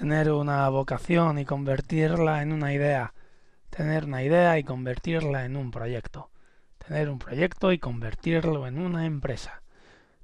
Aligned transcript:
tener 0.00 0.32
una 0.32 0.66
vocación 0.70 1.38
y 1.38 1.44
convertirla 1.44 2.40
en 2.40 2.54
una 2.54 2.72
idea, 2.72 3.12
tener 3.68 4.06
una 4.06 4.22
idea 4.22 4.58
y 4.58 4.64
convertirla 4.64 5.44
en 5.44 5.58
un 5.58 5.70
proyecto, 5.70 6.30
tener 6.78 7.10
un 7.10 7.18
proyecto 7.18 7.70
y 7.70 7.78
convertirlo 7.78 8.66
en 8.66 8.78
una 8.78 9.04
empresa, 9.04 9.62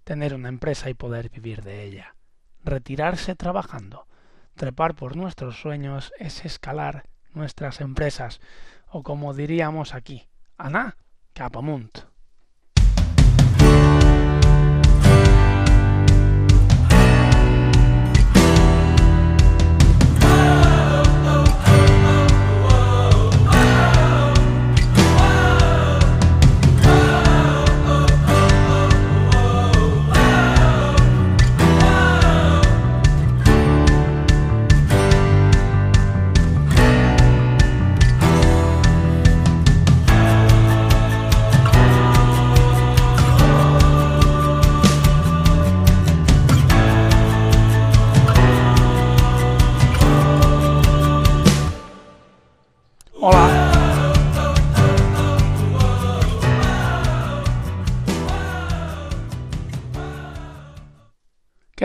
tener 0.03 0.33
una 0.33 0.49
empresa 0.49 0.89
y 0.89 0.95
poder 0.95 1.29
vivir 1.29 1.63
de 1.63 1.85
ella, 1.85 2.17
retirarse 2.65 3.35
trabajando, 3.35 4.07
trepar 4.55 4.95
por 4.95 5.15
nuestros 5.15 5.61
sueños 5.61 6.11
es 6.19 6.47
escalar 6.47 7.05
nuestras 7.35 7.83
empresas, 7.83 8.41
o 8.89 9.03
como 9.03 9.35
diríamos 9.35 9.93
aquí, 9.93 10.27
Ana 10.57 10.97
Capamunt. 11.35 12.16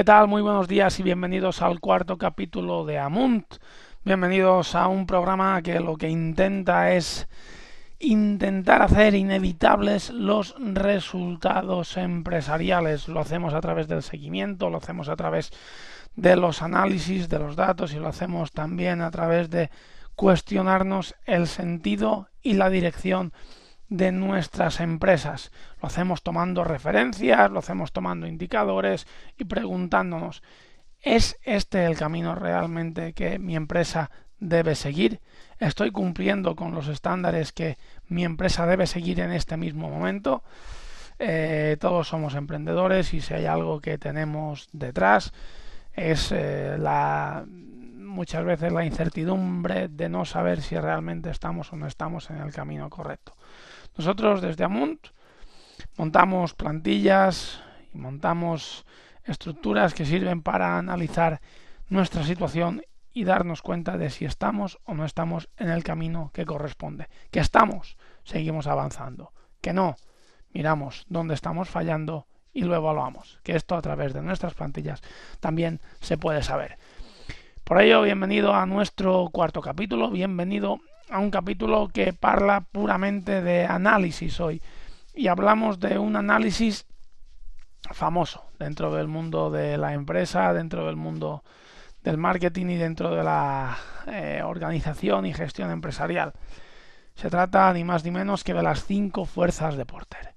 ¿Qué 0.01 0.05
tal? 0.05 0.27
Muy 0.27 0.41
buenos 0.41 0.67
días 0.67 0.99
y 0.99 1.03
bienvenidos 1.03 1.61
al 1.61 1.79
cuarto 1.79 2.17
capítulo 2.17 2.85
de 2.85 2.97
Amunt. 2.97 3.57
Bienvenidos 4.03 4.73
a 4.73 4.87
un 4.87 5.05
programa 5.05 5.61
que 5.61 5.79
lo 5.79 5.95
que 5.95 6.09
intenta 6.09 6.93
es 6.93 7.27
intentar 7.99 8.81
hacer 8.81 9.13
inevitables 9.13 10.09
los 10.09 10.55
resultados 10.57 11.97
empresariales. 11.97 13.09
Lo 13.09 13.19
hacemos 13.19 13.53
a 13.53 13.61
través 13.61 13.87
del 13.87 14.01
seguimiento, 14.01 14.71
lo 14.71 14.77
hacemos 14.77 15.07
a 15.07 15.15
través 15.15 15.51
de 16.15 16.35
los 16.35 16.63
análisis 16.63 17.29
de 17.29 17.37
los 17.37 17.55
datos 17.55 17.93
y 17.93 17.97
lo 17.97 18.07
hacemos 18.07 18.51
también 18.53 19.01
a 19.01 19.11
través 19.11 19.51
de 19.51 19.69
cuestionarnos 20.15 21.13
el 21.27 21.45
sentido 21.45 22.27
y 22.41 22.53
la 22.55 22.71
dirección 22.71 23.33
de 23.91 24.13
nuestras 24.13 24.79
empresas. 24.79 25.51
Lo 25.81 25.87
hacemos 25.87 26.23
tomando 26.23 26.63
referencias, 26.63 27.51
lo 27.51 27.59
hacemos 27.59 27.91
tomando 27.91 28.25
indicadores 28.25 29.05
y 29.37 29.43
preguntándonos, 29.43 30.41
¿es 31.01 31.37
este 31.43 31.85
el 31.85 31.97
camino 31.97 32.33
realmente 32.33 33.11
que 33.11 33.37
mi 33.37 33.57
empresa 33.57 34.09
debe 34.39 34.75
seguir? 34.75 35.19
¿Estoy 35.59 35.91
cumpliendo 35.91 36.55
con 36.55 36.73
los 36.73 36.87
estándares 36.87 37.51
que 37.51 37.77
mi 38.07 38.23
empresa 38.23 38.65
debe 38.65 38.87
seguir 38.87 39.19
en 39.19 39.33
este 39.33 39.57
mismo 39.57 39.89
momento? 39.89 40.41
Eh, 41.19 41.75
todos 41.81 42.07
somos 42.07 42.33
emprendedores 42.35 43.13
y 43.13 43.19
si 43.19 43.33
hay 43.33 43.45
algo 43.45 43.81
que 43.81 43.97
tenemos 43.97 44.69
detrás 44.71 45.33
es 45.93 46.31
eh, 46.31 46.77
la 46.79 47.45
muchas 48.11 48.43
veces 48.45 48.71
la 48.71 48.85
incertidumbre 48.85 49.87
de 49.87 50.09
no 50.09 50.25
saber 50.25 50.61
si 50.61 50.77
realmente 50.77 51.29
estamos 51.29 51.71
o 51.73 51.75
no 51.75 51.87
estamos 51.87 52.29
en 52.29 52.37
el 52.37 52.53
camino 52.53 52.89
correcto. 52.89 53.33
Nosotros 54.01 54.41
desde 54.41 54.63
Amunt 54.63 55.09
montamos 55.95 56.55
plantillas 56.55 57.61
y 57.93 57.99
montamos 57.99 58.83
estructuras 59.25 59.93
que 59.93 60.05
sirven 60.05 60.41
para 60.41 60.79
analizar 60.79 61.39
nuestra 61.87 62.23
situación 62.23 62.81
y 63.13 63.25
darnos 63.25 63.61
cuenta 63.61 63.99
de 63.99 64.09
si 64.09 64.25
estamos 64.25 64.79
o 64.85 64.95
no 64.95 65.05
estamos 65.05 65.49
en 65.55 65.69
el 65.69 65.83
camino 65.83 66.31
que 66.33 66.47
corresponde. 66.47 67.09
Que 67.29 67.41
estamos, 67.41 67.95
seguimos 68.23 68.65
avanzando. 68.65 69.33
Que 69.61 69.71
no, 69.71 69.97
miramos 70.51 71.05
dónde 71.07 71.35
estamos 71.35 71.69
fallando 71.69 72.25
y 72.53 72.63
lo 72.63 72.75
evaluamos. 72.75 73.39
Que 73.43 73.55
esto 73.55 73.75
a 73.75 73.83
través 73.83 74.15
de 74.15 74.23
nuestras 74.23 74.55
plantillas 74.55 75.03
también 75.39 75.79
se 75.99 76.17
puede 76.17 76.41
saber. 76.41 76.79
Por 77.63 77.79
ello, 77.79 78.01
bienvenido 78.01 78.55
a 78.55 78.65
nuestro 78.65 79.29
cuarto 79.31 79.61
capítulo, 79.61 80.09
bienvenido 80.09 80.79
a 81.11 81.19
un 81.19 81.29
capítulo 81.29 81.89
que 81.89 82.13
parla 82.13 82.61
puramente 82.61 83.41
de 83.41 83.65
análisis 83.65 84.39
hoy. 84.39 84.61
Y 85.13 85.27
hablamos 85.27 85.79
de 85.79 85.99
un 85.99 86.15
análisis 86.15 86.87
famoso 87.91 88.45
dentro 88.57 88.93
del 88.95 89.07
mundo 89.07 89.51
de 89.51 89.77
la 89.77 89.93
empresa, 89.93 90.53
dentro 90.53 90.85
del 90.85 90.95
mundo 90.95 91.43
del 92.01 92.17
marketing 92.17 92.67
y 92.67 92.77
dentro 92.77 93.13
de 93.13 93.23
la 93.23 93.77
eh, 94.07 94.41
organización 94.43 95.25
y 95.25 95.33
gestión 95.33 95.69
empresarial. 95.69 96.33
Se 97.15 97.29
trata 97.29 97.71
ni 97.73 97.83
más 97.83 98.03
ni 98.05 98.11
menos 98.11 98.43
que 98.43 98.53
de 98.53 98.63
las 98.63 98.85
cinco 98.85 99.25
fuerzas 99.25 99.75
de 99.75 99.85
Porter. 99.85 100.33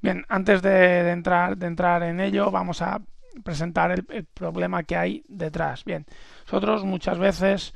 Bien, 0.00 0.24
antes 0.28 0.62
de, 0.62 1.10
entrar, 1.10 1.56
de 1.56 1.66
entrar 1.66 2.02
en 2.04 2.20
ello, 2.20 2.50
vamos 2.50 2.80
a 2.80 3.00
presentar 3.42 3.90
el, 3.90 4.06
el, 4.10 4.24
problema 4.24 4.84
que 4.84 4.96
hay 4.96 5.24
detrás. 5.28 5.84
Bien, 5.84 6.06
nosotros 6.44 6.84
muchas 6.84 7.18
veces 7.18 7.74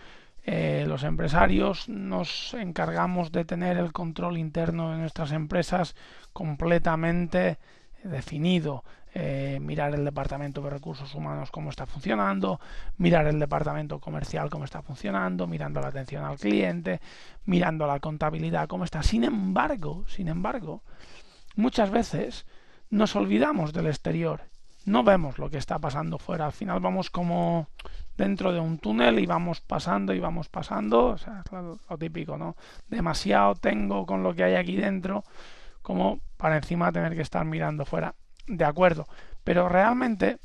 eh, 0.51 0.87
los 0.87 1.03
empresarios 1.03 1.91
nos 1.91 2.55
encargamos 2.55 3.33
de 3.33 3.45
tener 3.45 3.77
el 3.77 3.93
control 3.93 4.39
interno 4.39 4.93
de 4.93 4.97
nuestras 4.97 5.33
empresas 5.33 5.95
completamente 6.33 7.59
definido. 8.03 8.83
Eh, 9.13 9.59
mirar 9.61 9.95
el 9.95 10.07
departamento 10.07 10.63
de 10.63 10.71
recursos 10.71 11.15
humanos 11.15 11.51
cómo 11.51 11.69
está 11.69 11.85
funcionando, 11.85 12.61
mirar 12.97 13.27
el 13.27 13.39
departamento 13.39 14.01
comercial 14.01 14.49
cómo 14.49 14.65
está 14.65 14.81
funcionando, 14.81 15.47
mirando 15.47 15.83
la 15.83 15.89
atención 15.89 16.25
al 16.25 16.39
cliente, 16.39 17.03
mirando 17.45 17.87
la 17.87 18.01
contabilidad 18.01 18.69
cómo 18.69 18.85
está. 18.85 19.03
Sin 19.03 19.25
embargo, 19.25 20.05
sin 20.09 20.29
embargo, 20.29 20.83
muchas 21.57 21.91
veces 21.91 22.47
nos 22.89 23.17
olvidamos 23.17 23.75
del 23.75 23.89
exterior, 23.89 24.45
no 24.89 25.05
vemos 25.05 25.39
lo 25.39 25.51
que 25.51 25.59
está 25.59 25.79
pasando 25.79 26.19
fuera. 26.19 26.47
Al 26.47 26.53
final 26.53 26.81
vamos 26.81 27.11
como 27.11 27.69
dentro 28.17 28.53
de 28.53 28.61
un 28.61 28.79
túnel 28.79 29.19
y 29.19 29.27
vamos 29.27 29.61
pasando 29.61 30.13
y 30.13 30.21
vamos 30.21 30.49
pasando, 30.49 31.07
o 31.07 31.19
sea, 31.19 31.43
lo, 31.53 31.79
lo 31.89 31.99
típico, 31.99 32.37
¿no? 32.37 32.57
Demasiado 32.89 33.55
tengo 33.55 34.07
con 34.07 34.23
lo 34.23 34.35
que 34.35 34.45
hay 34.45 34.55
aquí 34.55 34.77
dentro 34.77 35.25
como 35.83 36.21
para 36.37 36.57
encima 36.57 36.93
tener 36.93 37.15
que 37.15 37.23
estar 37.23 37.45
mirando 37.45 37.85
fuera. 37.85 38.15
De 38.47 38.65
acuerdo, 38.65 39.07
pero 39.45 39.69
realmente 39.69 40.39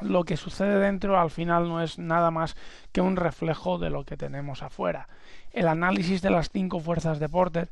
lo 0.00 0.24
que 0.24 0.36
sucede 0.36 0.78
dentro 0.78 1.18
al 1.18 1.30
final 1.30 1.68
no 1.68 1.82
es 1.82 1.98
nada 1.98 2.30
más 2.30 2.56
que 2.92 3.00
un 3.00 3.16
reflejo 3.16 3.78
de 3.78 3.90
lo 3.90 4.04
que 4.04 4.16
tenemos 4.16 4.62
afuera. 4.62 5.08
El 5.52 5.68
análisis 5.68 6.22
de 6.22 6.30
las 6.30 6.50
cinco 6.50 6.80
fuerzas 6.80 7.18
de 7.18 7.28
Porter 7.28 7.70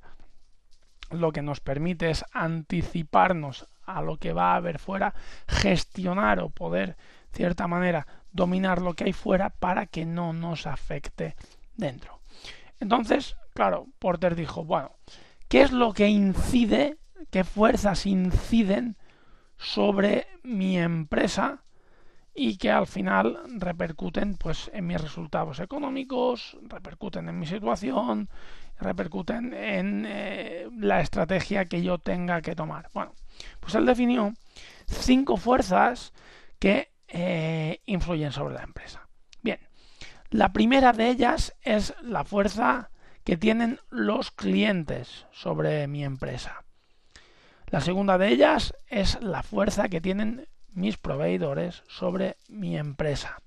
lo 1.11 1.33
que 1.33 1.43
nos 1.43 1.61
permite 1.61 2.11
es 2.11 2.25
anticiparnos 2.33 3.69
a 3.87 4.03
lo 4.03 4.19
que 4.19 4.33
va 4.33 4.53
a 4.53 4.57
haber 4.57 4.79
fuera, 4.79 5.15
gestionar 5.49 6.41
o 6.41 6.51
poder, 6.51 6.97
de 7.33 7.37
cierta 7.37 7.67
manera, 7.67 8.07
dominar 8.33 8.83
lo 8.83 8.95
que 8.95 9.05
hay 9.05 9.13
fuera 9.13 9.51
para 9.51 9.87
que 9.87 10.05
no 10.05 10.33
nos 10.33 10.67
afecte 10.67 11.37
dentro. 11.77 12.21
Entonces, 12.81 13.37
claro, 13.55 13.87
Porter 13.99 14.35
dijo, 14.35 14.65
bueno, 14.65 14.93
¿qué 15.49 15.63
es 15.63 15.73
lo 15.73 15.93
que 15.93 16.09
incide, 16.09 16.99
qué 17.31 17.45
fuerzas 17.45 18.07
inciden 18.07 18.97
sobre 19.57 20.27
mi 20.43 20.79
empresa 20.79 21.63
y 22.35 22.59
que 22.59 22.71
al 22.71 22.87
final 22.87 23.39
repercuten 23.59 24.37
pues 24.37 24.71
en 24.75 24.87
mis 24.87 25.01
resultados 25.01 25.59
económicos, 25.61 26.59
repercuten 26.69 27.29
en 27.31 27.39
mi 27.39 27.47
situación, 27.47 28.29
repercuten 28.79 29.55
en 29.55 30.05
eh, 30.07 30.69
la 30.77 31.01
estrategia 31.01 31.65
que 31.65 31.83
yo 31.83 31.97
tenga 31.99 32.43
que 32.43 32.55
tomar. 32.55 32.91
Bueno, 32.93 33.15
pues 33.61 33.75
él 33.75 33.87
definió 33.87 34.35
cinco 34.87 35.37
fuerzas 35.37 36.13
que 36.59 36.93
eh, 37.09 37.81
influyen 37.87 38.33
sobre 38.33 38.55
la 38.55 38.63
empresa. 38.63 39.09
Bien, 39.43 39.61
la 40.31 40.53
primera 40.53 40.93
de 40.93 41.09
ellas 41.09 41.55
es 41.63 41.95
la 42.03 42.25
fuerza 42.25 42.91
que 43.25 43.37
tienen 43.37 43.81
los 43.91 44.31
clientes 44.31 45.27
sobre 45.33 45.87
mi 45.89 46.05
empresa. 46.05 46.65
La 47.67 47.81
segunda 47.81 48.19
de 48.19 48.29
ellas 48.29 48.75
es 48.87 49.21
la 49.21 49.43
fuerza 49.43 49.89
que 49.89 50.01
tienen 50.01 50.49
mis 50.73 50.97
proveedores 50.99 51.83
sobre 51.89 52.37
mi 52.49 52.77
empresa. 52.77 53.41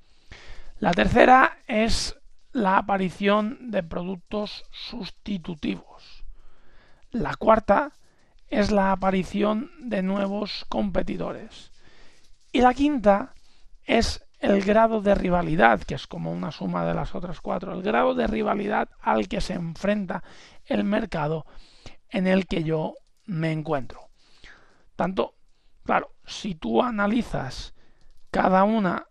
La 0.79 0.91
tercera 0.91 1.59
es 1.67 2.17
la 2.51 2.77
aparición 2.77 3.71
de 3.71 3.83
productos 3.83 4.65
sustitutivos. 4.71 6.25
La 7.11 7.35
cuarta 7.35 7.93
es 8.49 8.71
la 8.71 8.91
aparición 8.91 9.71
de 9.79 10.01
nuevos 10.01 10.65
competidores. 10.69 11.71
Y 12.51 12.61
la 12.61 12.73
quinta 12.73 13.33
es 13.83 14.25
el 14.39 14.61
grado 14.63 15.01
de 15.01 15.15
rivalidad, 15.15 15.81
que 15.81 15.95
es 15.95 16.07
como 16.07 16.31
una 16.31 16.51
suma 16.51 16.85
de 16.85 16.93
las 16.93 17.13
otras 17.13 17.41
cuatro, 17.41 17.73
el 17.73 17.83
grado 17.83 18.15
de 18.15 18.27
rivalidad 18.27 18.89
al 19.01 19.27
que 19.27 19.41
se 19.41 19.53
enfrenta 19.53 20.23
el 20.65 20.83
mercado 20.83 21.45
en 22.09 22.25
el 22.25 22.47
que 22.47 22.63
yo 22.63 22.95
me 23.25 23.51
encuentro. 23.51 24.09
Tanto, 24.95 25.35
claro, 25.83 26.11
si 26.25 26.55
tú 26.55 26.81
analizas 26.81 27.73
cada 28.31 28.63
una 28.63 29.07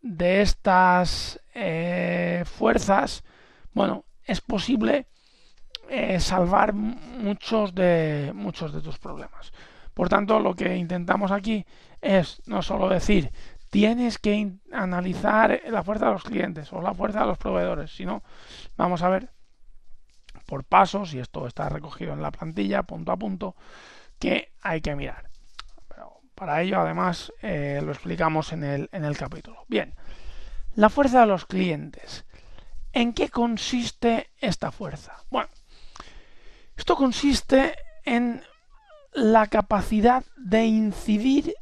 de 0.00 0.42
estas 0.42 1.40
eh, 1.54 2.44
fuerzas, 2.46 3.24
bueno, 3.72 4.04
es 4.24 4.40
posible 4.40 5.06
eh, 5.88 6.20
salvar 6.20 6.72
muchos 6.72 7.74
de, 7.74 8.32
muchos 8.34 8.72
de 8.72 8.80
tus 8.80 8.98
problemas. 8.98 9.52
Por 9.92 10.08
tanto, 10.08 10.40
lo 10.40 10.54
que 10.54 10.76
intentamos 10.76 11.30
aquí 11.30 11.64
es 12.00 12.42
no 12.46 12.62
solo 12.62 12.88
decir 12.88 13.30
tienes 13.74 14.18
que 14.18 14.52
analizar 14.70 15.60
la 15.68 15.82
fuerza 15.82 16.06
de 16.06 16.12
los 16.12 16.22
clientes 16.22 16.72
o 16.72 16.80
la 16.80 16.94
fuerza 16.94 17.22
de 17.22 17.26
los 17.26 17.38
proveedores, 17.38 17.90
sino 17.90 18.22
vamos 18.76 19.02
a 19.02 19.08
ver 19.08 19.32
por 20.46 20.62
pasos, 20.62 21.12
y 21.12 21.18
esto 21.18 21.44
está 21.48 21.68
recogido 21.68 22.12
en 22.12 22.22
la 22.22 22.30
plantilla 22.30 22.84
punto 22.84 23.10
a 23.10 23.16
punto, 23.16 23.56
que 24.20 24.52
hay 24.62 24.80
que 24.80 24.94
mirar. 24.94 25.28
Pero 25.88 26.20
para 26.36 26.62
ello, 26.62 26.78
además, 26.78 27.32
eh, 27.42 27.80
lo 27.82 27.90
explicamos 27.90 28.52
en 28.52 28.62
el, 28.62 28.88
en 28.92 29.04
el 29.04 29.16
capítulo. 29.16 29.64
Bien, 29.66 29.92
la 30.76 30.88
fuerza 30.88 31.22
de 31.22 31.26
los 31.26 31.44
clientes. 31.44 32.26
¿En 32.92 33.12
qué 33.12 33.28
consiste 33.28 34.30
esta 34.38 34.70
fuerza? 34.70 35.16
Bueno, 35.30 35.48
esto 36.76 36.96
consiste 36.96 37.74
en 38.04 38.42
la 39.12 39.46
capacidad 39.46 40.24
de 40.36 40.66
incidir 40.66 41.54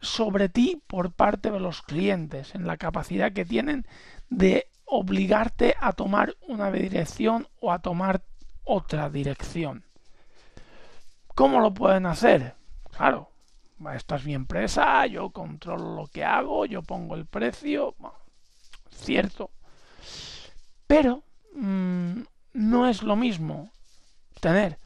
sobre 0.00 0.48
ti 0.48 0.82
por 0.86 1.12
parte 1.12 1.50
de 1.50 1.60
los 1.60 1.82
clientes, 1.82 2.54
en 2.54 2.66
la 2.66 2.76
capacidad 2.76 3.32
que 3.32 3.44
tienen 3.44 3.86
de 4.28 4.68
obligarte 4.84 5.74
a 5.80 5.92
tomar 5.92 6.34
una 6.46 6.70
dirección 6.70 7.48
o 7.60 7.72
a 7.72 7.80
tomar 7.80 8.22
otra 8.64 9.10
dirección. 9.10 9.84
¿Cómo 11.34 11.60
lo 11.60 11.72
pueden 11.72 12.06
hacer? 12.06 12.54
Claro, 12.90 13.30
esta 13.94 14.16
es 14.16 14.24
mi 14.24 14.34
empresa, 14.34 15.06
yo 15.06 15.30
controlo 15.30 15.94
lo 15.94 16.06
que 16.08 16.24
hago, 16.24 16.66
yo 16.66 16.82
pongo 16.82 17.14
el 17.14 17.26
precio, 17.26 17.94
cierto. 18.90 19.50
Pero 20.86 21.22
mmm, 21.54 22.22
no 22.54 22.88
es 22.88 23.02
lo 23.02 23.14
mismo 23.14 23.70
tener 24.40 24.78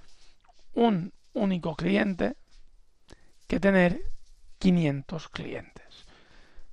un 0.75 1.13
único 1.33 1.75
cliente 1.77 2.37
que 3.47 3.61
tener 3.61 4.01
500 4.59 5.29
clientes. 5.29 6.07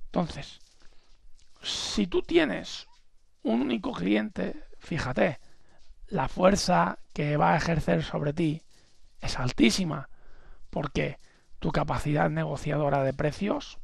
Entonces, 0.06 0.60
si 1.62 2.06
tú 2.06 2.22
tienes 2.22 2.86
un 3.42 3.62
único 3.62 3.92
cliente, 3.92 4.56
fíjate, 4.78 5.38
la 6.08 6.28
fuerza 6.28 6.98
que 7.12 7.36
va 7.36 7.52
a 7.52 7.56
ejercer 7.56 8.02
sobre 8.02 8.32
ti 8.32 8.62
es 9.20 9.38
altísima, 9.38 10.08
porque 10.70 11.18
tu 11.58 11.70
capacidad 11.70 12.30
negociadora 12.30 13.02
de 13.04 13.12
precios 13.12 13.78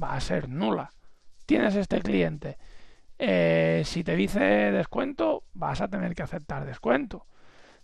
va 0.00 0.14
a 0.14 0.20
ser 0.20 0.48
nula. 0.48 0.92
Tienes 1.46 1.74
este 1.74 2.00
cliente, 2.00 2.58
eh, 3.18 3.82
si 3.84 4.04
te 4.04 4.16
dice 4.16 4.40
descuento, 4.40 5.44
vas 5.54 5.80
a 5.80 5.88
tener 5.88 6.14
que 6.14 6.22
aceptar 6.22 6.66
descuento 6.66 7.26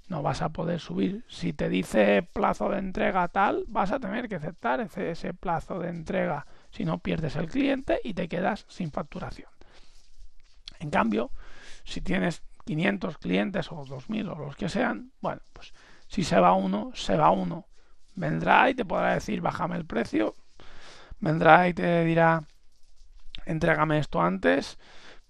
no 0.08 0.22
vas 0.22 0.42
a 0.42 0.48
poder 0.48 0.80
subir. 0.80 1.24
Si 1.28 1.52
te 1.52 1.68
dice 1.68 2.22
plazo 2.22 2.70
de 2.70 2.78
entrega 2.78 3.28
tal, 3.28 3.64
vas 3.68 3.92
a 3.92 4.00
tener 4.00 4.28
que 4.28 4.36
aceptar 4.36 4.80
ese, 4.80 5.34
plazo 5.34 5.78
de 5.78 5.90
entrega. 5.90 6.46
Si 6.70 6.84
no, 6.84 6.98
pierdes 6.98 7.36
el 7.36 7.48
cliente 7.48 8.00
y 8.02 8.14
te 8.14 8.28
quedas 8.28 8.64
sin 8.68 8.90
facturación. 8.90 9.50
En 10.80 10.90
cambio, 10.90 11.30
si 11.84 12.00
tienes 12.00 12.42
500 12.64 13.18
clientes 13.18 13.70
o 13.70 13.84
2000 13.84 14.28
o 14.28 14.34
los 14.36 14.56
que 14.56 14.68
sean, 14.68 15.12
bueno, 15.20 15.42
pues 15.52 15.74
si 16.06 16.24
se 16.24 16.40
va 16.40 16.54
uno, 16.54 16.90
se 16.94 17.16
va 17.16 17.30
uno. 17.30 17.66
Vendrá 18.14 18.70
y 18.70 18.74
te 18.74 18.84
podrá 18.84 19.14
decir, 19.14 19.40
bájame 19.40 19.76
el 19.76 19.84
precio. 19.84 20.34
Vendrá 21.20 21.68
y 21.68 21.74
te 21.74 22.04
dirá, 22.04 22.44
entrégame 23.44 23.98
esto 23.98 24.22
antes. 24.22 24.78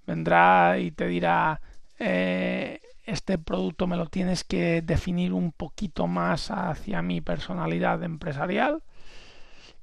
Vendrá 0.06 0.78
y 0.78 0.92
te 0.92 1.06
dirá, 1.06 1.60
eh, 1.98 2.77
este 3.08 3.38
producto 3.38 3.86
me 3.86 3.96
lo 3.96 4.06
tienes 4.06 4.44
que 4.44 4.82
definir 4.82 5.32
un 5.32 5.50
poquito 5.50 6.06
más 6.06 6.50
hacia 6.50 7.00
mi 7.00 7.22
personalidad 7.22 8.02
empresarial 8.02 8.82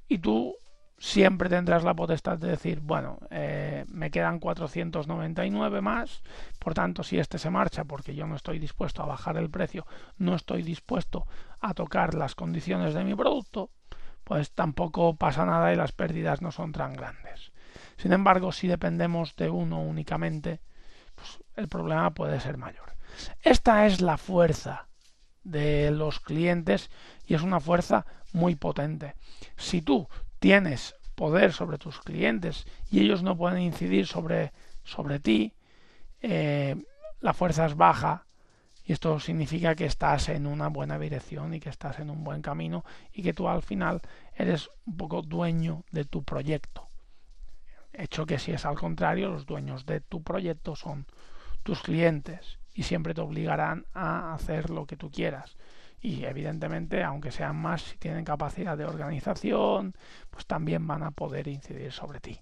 y 0.06 0.18
tú 0.18 0.54
siempre 0.96 1.48
tendrás 1.48 1.82
la 1.82 1.94
potestad 1.94 2.38
de 2.38 2.48
decir, 2.48 2.78
bueno, 2.80 3.18
eh, 3.30 3.84
me 3.88 4.12
quedan 4.12 4.38
499 4.38 5.80
más, 5.80 6.22
por 6.60 6.74
tanto, 6.74 7.02
si 7.02 7.18
este 7.18 7.38
se 7.38 7.50
marcha 7.50 7.84
porque 7.84 8.14
yo 8.14 8.28
no 8.28 8.36
estoy 8.36 8.60
dispuesto 8.60 9.02
a 9.02 9.06
bajar 9.06 9.36
el 9.38 9.50
precio, 9.50 9.86
no 10.18 10.36
estoy 10.36 10.62
dispuesto 10.62 11.26
a 11.60 11.74
tocar 11.74 12.14
las 12.14 12.36
condiciones 12.36 12.94
de 12.94 13.02
mi 13.02 13.16
producto, 13.16 13.70
pues 14.22 14.52
tampoco 14.52 15.16
pasa 15.16 15.44
nada 15.44 15.72
y 15.72 15.76
las 15.76 15.90
pérdidas 15.90 16.42
no 16.42 16.52
son 16.52 16.70
tan 16.70 16.92
grandes. 16.92 17.50
Sin 17.96 18.12
embargo, 18.12 18.52
si 18.52 18.68
dependemos 18.68 19.34
de 19.34 19.50
uno 19.50 19.80
únicamente, 19.82 20.60
pues 21.16 21.42
el 21.56 21.66
problema 21.66 22.14
puede 22.14 22.38
ser 22.38 22.56
mayor. 22.56 22.95
Esta 23.42 23.86
es 23.86 24.00
la 24.00 24.16
fuerza 24.16 24.88
de 25.44 25.90
los 25.90 26.20
clientes 26.20 26.90
y 27.26 27.34
es 27.34 27.42
una 27.42 27.60
fuerza 27.60 28.04
muy 28.32 28.56
potente. 28.56 29.14
Si 29.56 29.80
tú 29.82 30.08
tienes 30.38 30.94
poder 31.14 31.52
sobre 31.52 31.78
tus 31.78 32.00
clientes 32.00 32.66
y 32.90 33.00
ellos 33.00 33.22
no 33.22 33.36
pueden 33.36 33.60
incidir 33.60 34.06
sobre, 34.06 34.52
sobre 34.84 35.20
ti, 35.20 35.54
eh, 36.20 36.76
la 37.20 37.32
fuerza 37.32 37.66
es 37.66 37.76
baja 37.76 38.26
y 38.84 38.92
esto 38.92 39.18
significa 39.18 39.74
que 39.74 39.86
estás 39.86 40.28
en 40.28 40.46
una 40.46 40.68
buena 40.68 40.98
dirección 40.98 41.54
y 41.54 41.60
que 41.60 41.70
estás 41.70 41.98
en 41.98 42.10
un 42.10 42.22
buen 42.22 42.42
camino 42.42 42.84
y 43.12 43.22
que 43.22 43.32
tú 43.32 43.48
al 43.48 43.62
final 43.62 44.00
eres 44.34 44.70
un 44.84 44.96
poco 44.96 45.22
dueño 45.22 45.84
de 45.90 46.04
tu 46.04 46.22
proyecto. 46.22 46.88
Hecho 47.92 48.26
que 48.26 48.38
si 48.38 48.52
es 48.52 48.66
al 48.66 48.76
contrario, 48.76 49.30
los 49.30 49.46
dueños 49.46 49.86
de 49.86 50.00
tu 50.00 50.22
proyecto 50.22 50.76
son 50.76 51.06
tus 51.62 51.82
clientes 51.82 52.58
y 52.76 52.82
siempre 52.82 53.14
te 53.14 53.22
obligarán 53.22 53.86
a 53.94 54.34
hacer 54.34 54.68
lo 54.68 54.86
que 54.86 54.98
tú 54.98 55.10
quieras. 55.10 55.56
Y 55.98 56.24
evidentemente, 56.24 57.02
aunque 57.02 57.32
sean 57.32 57.56
más, 57.56 57.80
si 57.80 57.96
tienen 57.96 58.24
capacidad 58.24 58.76
de 58.76 58.84
organización, 58.84 59.96
pues 60.30 60.46
también 60.46 60.86
van 60.86 61.02
a 61.02 61.10
poder 61.10 61.48
incidir 61.48 61.90
sobre 61.90 62.20
ti. 62.20 62.38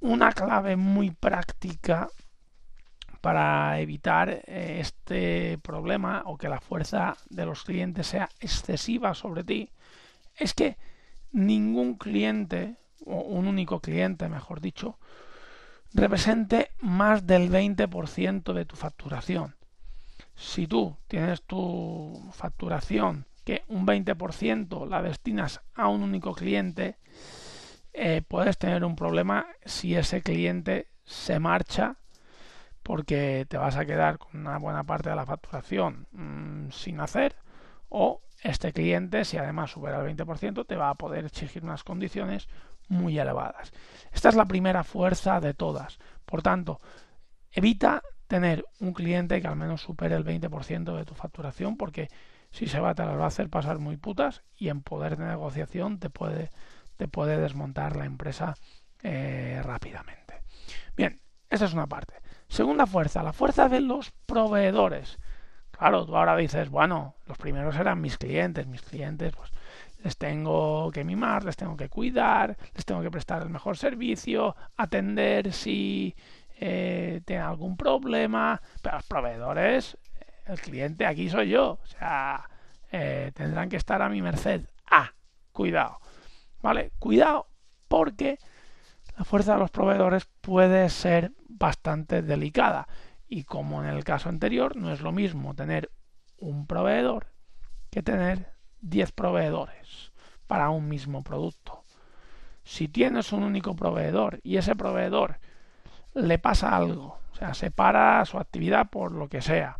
Una 0.00 0.32
clave 0.32 0.74
muy 0.74 1.12
práctica 1.12 2.08
para 3.20 3.78
evitar 3.78 4.28
eh, 4.28 4.78
este 4.80 5.56
problema 5.58 6.24
o 6.26 6.36
que 6.36 6.48
la 6.48 6.60
fuerza 6.60 7.16
de 7.30 7.46
los 7.46 7.62
clientes 7.62 8.08
sea 8.08 8.28
excesiva 8.40 9.14
sobre 9.14 9.44
ti 9.44 9.70
es 10.34 10.52
que 10.52 10.76
ningún 11.30 11.94
cliente 11.94 12.74
o 13.06 13.20
un 13.20 13.46
único 13.46 13.78
cliente, 13.78 14.28
mejor 14.28 14.60
dicho, 14.60 14.98
represente 15.94 16.70
más 16.80 17.26
del 17.26 17.50
20% 17.50 18.52
de 18.52 18.64
tu 18.64 18.76
facturación. 18.76 19.56
Si 20.34 20.66
tú 20.66 20.96
tienes 21.08 21.42
tu 21.42 22.30
facturación 22.32 23.26
que 23.44 23.64
un 23.68 23.86
20% 23.86 24.86
la 24.88 25.02
destinas 25.02 25.60
a 25.74 25.88
un 25.88 26.02
único 26.02 26.34
cliente, 26.34 26.96
eh, 27.92 28.22
puedes 28.26 28.56
tener 28.58 28.84
un 28.84 28.96
problema 28.96 29.46
si 29.64 29.94
ese 29.94 30.22
cliente 30.22 30.88
se 31.04 31.38
marcha 31.38 31.96
porque 32.82 33.46
te 33.48 33.58
vas 33.58 33.76
a 33.76 33.84
quedar 33.84 34.18
con 34.18 34.40
una 34.40 34.58
buena 34.58 34.84
parte 34.84 35.10
de 35.10 35.16
la 35.16 35.26
facturación 35.26 36.06
mm, 36.12 36.70
sin 36.70 37.00
hacer 37.00 37.36
o 37.88 38.22
este 38.42 38.72
cliente, 38.72 39.24
si 39.24 39.36
además 39.36 39.70
supera 39.70 40.04
el 40.04 40.16
20%, 40.16 40.66
te 40.66 40.76
va 40.76 40.90
a 40.90 40.94
poder 40.94 41.24
exigir 41.24 41.62
unas 41.62 41.84
condiciones 41.84 42.48
muy 42.88 43.18
elevadas. 43.18 43.72
Esta 44.12 44.28
es 44.28 44.34
la 44.34 44.46
primera 44.46 44.84
fuerza 44.84 45.40
de 45.40 45.54
todas. 45.54 45.98
Por 46.24 46.42
tanto, 46.42 46.80
evita 47.52 48.02
tener 48.26 48.64
un 48.80 48.92
cliente 48.92 49.40
que 49.40 49.46
al 49.46 49.56
menos 49.56 49.82
supere 49.82 50.16
el 50.16 50.24
20% 50.24 50.96
de 50.96 51.04
tu 51.04 51.14
facturación 51.14 51.76
porque 51.76 52.08
si 52.50 52.66
se 52.66 52.80
va 52.80 52.94
te 52.94 53.04
las 53.04 53.18
va 53.18 53.24
a 53.24 53.28
hacer 53.28 53.48
pasar 53.48 53.78
muy 53.78 53.96
putas 53.96 54.42
y 54.56 54.68
en 54.68 54.82
poder 54.82 55.16
de 55.16 55.26
negociación 55.26 55.98
te 55.98 56.10
puede, 56.10 56.50
te 56.96 57.08
puede 57.08 57.38
desmontar 57.38 57.96
la 57.96 58.04
empresa 58.04 58.54
eh, 59.02 59.60
rápidamente. 59.62 60.42
Bien, 60.96 61.20
esa 61.50 61.64
es 61.64 61.72
una 61.72 61.86
parte. 61.86 62.14
Segunda 62.48 62.86
fuerza, 62.86 63.22
la 63.22 63.32
fuerza 63.32 63.68
de 63.68 63.80
los 63.80 64.12
proveedores. 64.26 65.18
Claro, 65.76 66.06
tú 66.06 66.16
ahora 66.16 66.36
dices, 66.36 66.68
bueno, 66.70 67.14
los 67.26 67.38
primeros 67.38 67.76
eran 67.76 68.00
mis 68.00 68.18
clientes, 68.18 68.66
mis 68.66 68.82
clientes, 68.82 69.32
pues 69.34 69.50
les 70.04 70.16
tengo 70.16 70.90
que 70.92 71.04
mimar, 71.04 71.44
les 71.44 71.56
tengo 71.56 71.76
que 71.76 71.88
cuidar, 71.88 72.56
les 72.74 72.84
tengo 72.84 73.02
que 73.02 73.10
prestar 73.10 73.42
el 73.42 73.50
mejor 73.50 73.76
servicio, 73.76 74.56
atender 74.76 75.52
si 75.52 76.14
eh, 76.58 77.20
tienen 77.24 77.46
algún 77.46 77.76
problema. 77.76 78.60
Pero 78.82 78.96
los 78.96 79.06
proveedores, 79.06 79.96
el 80.46 80.60
cliente 80.60 81.06
aquí 81.06 81.28
soy 81.28 81.50
yo. 81.50 81.78
O 81.82 81.86
sea, 81.86 82.48
eh, 82.90 83.32
tendrán 83.34 83.68
que 83.68 83.76
estar 83.76 84.02
a 84.02 84.08
mi 84.08 84.22
merced. 84.22 84.62
Ah, 84.90 85.12
cuidado. 85.52 85.98
¿Vale? 86.60 86.92
Cuidado 86.98 87.48
porque 87.88 88.38
la 89.18 89.24
fuerza 89.24 89.54
de 89.54 89.60
los 89.60 89.70
proveedores 89.70 90.26
puede 90.40 90.88
ser 90.88 91.32
bastante 91.48 92.22
delicada. 92.22 92.88
Y 93.34 93.44
como 93.44 93.82
en 93.82 93.88
el 93.88 94.04
caso 94.04 94.28
anterior, 94.28 94.76
no 94.76 94.92
es 94.92 95.00
lo 95.00 95.10
mismo 95.10 95.54
tener 95.54 95.90
un 96.36 96.66
proveedor 96.66 97.28
que 97.90 98.02
tener 98.02 98.52
10 98.82 99.12
proveedores 99.12 100.12
para 100.46 100.68
un 100.68 100.86
mismo 100.86 101.24
producto. 101.24 101.82
Si 102.62 102.88
tienes 102.88 103.32
un 103.32 103.42
único 103.42 103.74
proveedor 103.74 104.40
y 104.42 104.58
ese 104.58 104.76
proveedor 104.76 105.38
le 106.12 106.38
pasa 106.38 106.76
algo, 106.76 107.20
o 107.32 107.34
sea, 107.34 107.54
se 107.54 107.70
para 107.70 108.22
su 108.26 108.36
actividad 108.36 108.90
por 108.90 109.12
lo 109.12 109.30
que 109.30 109.40
sea, 109.40 109.78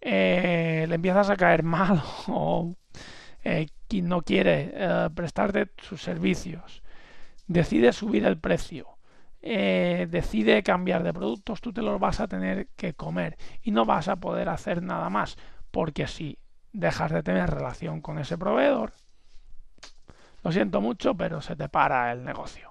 eh, 0.00 0.86
le 0.88 0.94
empiezas 0.94 1.28
a 1.28 1.36
caer 1.36 1.62
mal 1.62 2.02
o 2.28 2.76
eh, 3.44 3.66
no 3.92 4.22
quiere 4.22 4.72
eh, 4.72 5.10
prestarte 5.14 5.70
sus 5.82 6.00
servicios, 6.00 6.82
decide 7.46 7.92
subir 7.92 8.24
el 8.24 8.38
precio, 8.38 8.96
eh, 9.42 10.06
decide 10.10 10.62
cambiar 10.62 11.02
de 11.02 11.12
productos, 11.12 11.60
tú 11.60 11.72
te 11.72 11.82
los 11.82 11.98
vas 11.98 12.20
a 12.20 12.28
tener 12.28 12.68
que 12.76 12.94
comer 12.94 13.36
y 13.62 13.70
no 13.70 13.84
vas 13.84 14.08
a 14.08 14.16
poder 14.16 14.48
hacer 14.48 14.82
nada 14.82 15.08
más, 15.08 15.36
porque 15.70 16.06
si 16.06 16.38
dejas 16.72 17.10
de 17.10 17.22
tener 17.22 17.50
relación 17.50 18.00
con 18.00 18.18
ese 18.18 18.36
proveedor, 18.36 18.92
lo 20.42 20.52
siento 20.52 20.80
mucho, 20.80 21.14
pero 21.14 21.40
se 21.40 21.56
te 21.56 21.68
para 21.68 22.12
el 22.12 22.24
negocio. 22.24 22.70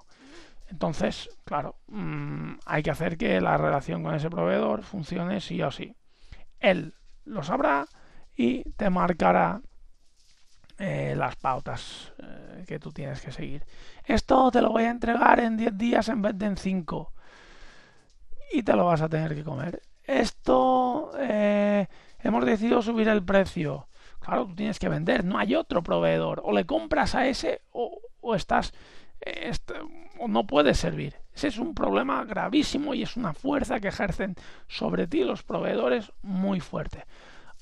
Entonces, 0.68 1.28
claro, 1.44 1.76
mmm, 1.88 2.52
hay 2.64 2.82
que 2.82 2.90
hacer 2.90 3.16
que 3.16 3.40
la 3.40 3.56
relación 3.56 4.02
con 4.02 4.14
ese 4.14 4.30
proveedor 4.30 4.82
funcione 4.82 5.40
sí 5.40 5.60
o 5.62 5.70
sí. 5.70 5.94
Él 6.60 6.94
lo 7.24 7.42
sabrá 7.42 7.86
y 8.36 8.62
te 8.72 8.90
marcará 8.90 9.60
eh, 10.82 11.14
las 11.14 11.36
pautas 11.36 12.10
eh, 12.22 12.64
que 12.66 12.78
tú 12.78 12.90
tienes 12.90 13.20
que 13.20 13.30
seguir. 13.30 13.66
Esto 14.02 14.50
te 14.50 14.62
lo 14.62 14.70
voy 14.70 14.84
a 14.84 14.90
entregar 14.90 15.38
en 15.38 15.58
10 15.58 15.76
días 15.76 16.08
en 16.08 16.22
vez 16.22 16.38
de 16.38 16.46
en 16.46 16.56
5 16.56 17.12
y 18.54 18.62
te 18.62 18.74
lo 18.74 18.86
vas 18.86 19.02
a 19.02 19.08
tener 19.10 19.34
que 19.34 19.44
comer. 19.44 19.82
Esto 20.04 21.12
eh, 21.18 21.86
hemos 22.20 22.46
decidido 22.46 22.80
subir 22.80 23.08
el 23.08 23.22
precio. 23.22 23.88
Claro, 24.20 24.46
tú 24.46 24.54
tienes 24.54 24.78
que 24.78 24.88
vender, 24.88 25.22
no 25.22 25.36
hay 25.36 25.54
otro 25.54 25.82
proveedor. 25.82 26.40
O 26.44 26.52
le 26.52 26.64
compras 26.64 27.14
a 27.14 27.26
ese 27.26 27.60
o, 27.72 28.00
o 28.22 28.34
estás 28.34 28.72
o 30.18 30.28
no 30.28 30.46
puedes 30.46 30.78
servir. 30.78 31.16
Ese 31.34 31.48
es 31.48 31.58
un 31.58 31.74
problema 31.74 32.24
gravísimo 32.24 32.94
y 32.94 33.02
es 33.02 33.18
una 33.18 33.34
fuerza 33.34 33.80
que 33.80 33.88
ejercen 33.88 34.34
sobre 34.66 35.06
ti 35.06 35.24
los 35.24 35.42
proveedores 35.42 36.10
muy 36.22 36.60
fuerte. 36.60 37.04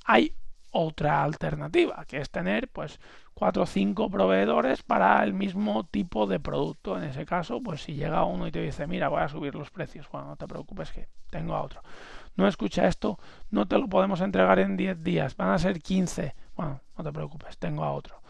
Hay 0.04 0.34
otra 0.70 1.22
alternativa, 1.22 2.04
que 2.06 2.18
es 2.18 2.30
tener 2.30 2.68
pues 2.68 3.00
cuatro 3.34 3.62
o 3.62 3.66
cinco 3.66 4.10
proveedores 4.10 4.82
para 4.82 5.22
el 5.22 5.32
mismo 5.32 5.84
tipo 5.84 6.26
de 6.26 6.40
producto. 6.40 6.98
En 6.98 7.04
ese 7.04 7.24
caso, 7.24 7.60
pues 7.62 7.82
si 7.82 7.94
llega 7.94 8.24
uno 8.24 8.46
y 8.46 8.50
te 8.50 8.60
dice, 8.60 8.86
mira, 8.86 9.08
voy 9.08 9.22
a 9.22 9.28
subir 9.28 9.54
los 9.54 9.70
precios, 9.70 10.08
bueno, 10.10 10.28
no 10.28 10.36
te 10.36 10.46
preocupes 10.46 10.90
que 10.92 11.08
tengo 11.30 11.54
a 11.54 11.62
otro. 11.62 11.82
No 12.36 12.46
escucha 12.46 12.86
esto, 12.86 13.18
no 13.50 13.66
te 13.66 13.78
lo 13.78 13.88
podemos 13.88 14.20
entregar 14.20 14.58
en 14.58 14.76
10 14.76 15.02
días, 15.02 15.36
van 15.36 15.50
a 15.50 15.58
ser 15.58 15.80
15. 15.80 16.34
Bueno, 16.56 16.80
no 16.96 17.04
te 17.04 17.12
preocupes, 17.12 17.58
tengo 17.58 17.84
a 17.84 17.92
otro. 17.92 18.20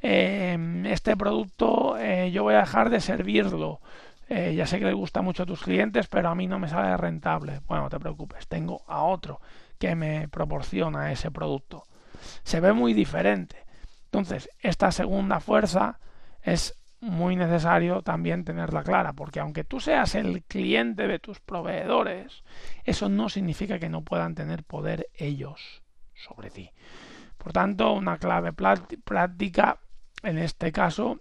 Eh, 0.00 0.82
este 0.86 1.16
producto 1.16 1.96
eh, 1.98 2.30
yo 2.32 2.42
voy 2.42 2.54
a 2.54 2.60
dejar 2.60 2.90
de 2.90 3.00
servirlo. 3.00 3.80
Eh, 4.28 4.54
ya 4.56 4.66
sé 4.66 4.80
que 4.80 4.84
le 4.84 4.92
gusta 4.92 5.22
mucho 5.22 5.44
a 5.44 5.46
tus 5.46 5.62
clientes, 5.62 6.08
pero 6.08 6.28
a 6.28 6.34
mí 6.34 6.48
no 6.48 6.58
me 6.58 6.68
sale 6.68 6.96
rentable. 6.96 7.60
Bueno, 7.68 7.84
no 7.84 7.88
te 7.88 8.00
preocupes, 8.00 8.48
tengo 8.48 8.82
a 8.88 9.04
otro 9.04 9.40
que 9.78 9.94
me 9.94 10.28
proporciona 10.28 11.12
ese 11.12 11.30
producto. 11.30 11.84
Se 12.42 12.60
ve 12.60 12.72
muy 12.72 12.94
diferente. 12.94 13.64
Entonces, 14.06 14.48
esta 14.60 14.90
segunda 14.92 15.40
fuerza 15.40 15.98
es 16.42 16.74
muy 17.00 17.36
necesario 17.36 18.02
también 18.02 18.44
tenerla 18.44 18.82
clara, 18.82 19.12
porque 19.12 19.40
aunque 19.40 19.64
tú 19.64 19.80
seas 19.80 20.14
el 20.14 20.42
cliente 20.44 21.06
de 21.06 21.18
tus 21.18 21.40
proveedores, 21.40 22.42
eso 22.84 23.08
no 23.08 23.28
significa 23.28 23.78
que 23.78 23.88
no 23.88 24.02
puedan 24.02 24.34
tener 24.34 24.64
poder 24.64 25.08
ellos 25.14 25.82
sobre 26.14 26.50
ti. 26.50 26.70
Por 27.36 27.52
tanto, 27.52 27.92
una 27.92 28.18
clave 28.18 28.52
práctica 28.52 29.78
en 30.22 30.38
este 30.38 30.72
caso 30.72 31.20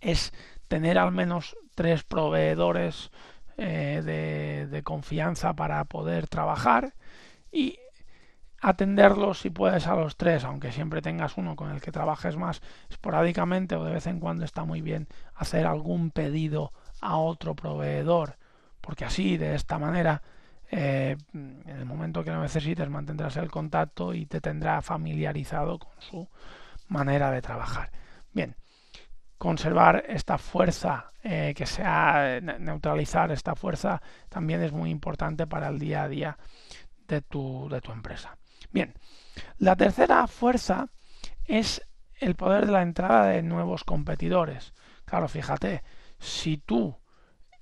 es 0.00 0.32
tener 0.68 0.98
al 0.98 1.12
menos 1.12 1.56
tres 1.74 2.02
proveedores 2.02 3.10
eh, 3.58 4.00
de, 4.04 4.66
de 4.66 4.82
confianza 4.82 5.54
para 5.54 5.84
poder 5.84 6.26
trabajar 6.26 6.94
y 7.52 7.78
atenderlos 8.60 9.40
si 9.40 9.50
puedes 9.50 9.86
a 9.86 9.96
los 9.96 10.16
tres, 10.16 10.44
aunque 10.44 10.72
siempre 10.72 11.00
tengas 11.00 11.36
uno 11.36 11.56
con 11.56 11.70
el 11.70 11.80
que 11.80 11.92
trabajes 11.92 12.36
más 12.36 12.60
esporádicamente 12.90 13.74
o 13.74 13.84
de 13.84 13.92
vez 13.92 14.06
en 14.06 14.20
cuando 14.20 14.44
está 14.44 14.64
muy 14.64 14.82
bien 14.82 15.08
hacer 15.34 15.66
algún 15.66 16.10
pedido 16.10 16.72
a 17.00 17.16
otro 17.16 17.54
proveedor, 17.54 18.36
porque 18.80 19.06
así, 19.06 19.38
de 19.38 19.54
esta 19.54 19.78
manera, 19.78 20.22
eh, 20.70 21.16
en 21.32 21.64
el 21.66 21.86
momento 21.86 22.22
que 22.22 22.30
lo 22.30 22.42
necesites 22.42 22.88
mantendrás 22.90 23.36
el 23.38 23.50
contacto 23.50 24.14
y 24.14 24.26
te 24.26 24.40
tendrá 24.40 24.82
familiarizado 24.82 25.78
con 25.78 25.92
su 25.98 26.28
manera 26.88 27.30
de 27.30 27.40
trabajar. 27.40 27.90
Bien, 28.32 28.54
conservar 29.38 30.04
esta 30.06 30.36
fuerza, 30.36 31.06
eh, 31.22 31.54
que 31.56 31.64
sea 31.64 32.40
neutralizar 32.40 33.32
esta 33.32 33.54
fuerza, 33.54 34.02
también 34.28 34.62
es 34.62 34.70
muy 34.70 34.90
importante 34.90 35.46
para 35.46 35.68
el 35.68 35.78
día 35.78 36.02
a 36.02 36.08
día 36.08 36.38
de 37.10 37.22
tu, 37.22 37.68
de 37.68 37.80
tu 37.80 37.92
empresa. 37.92 38.38
Bien, 38.70 38.94
la 39.58 39.76
tercera 39.76 40.26
fuerza 40.26 40.88
es 41.44 41.82
el 42.18 42.36
poder 42.36 42.66
de 42.66 42.72
la 42.72 42.82
entrada 42.82 43.26
de 43.26 43.42
nuevos 43.42 43.84
competidores. 43.84 44.72
Claro, 45.04 45.28
fíjate, 45.28 45.82
si 46.18 46.58
tú 46.58 46.96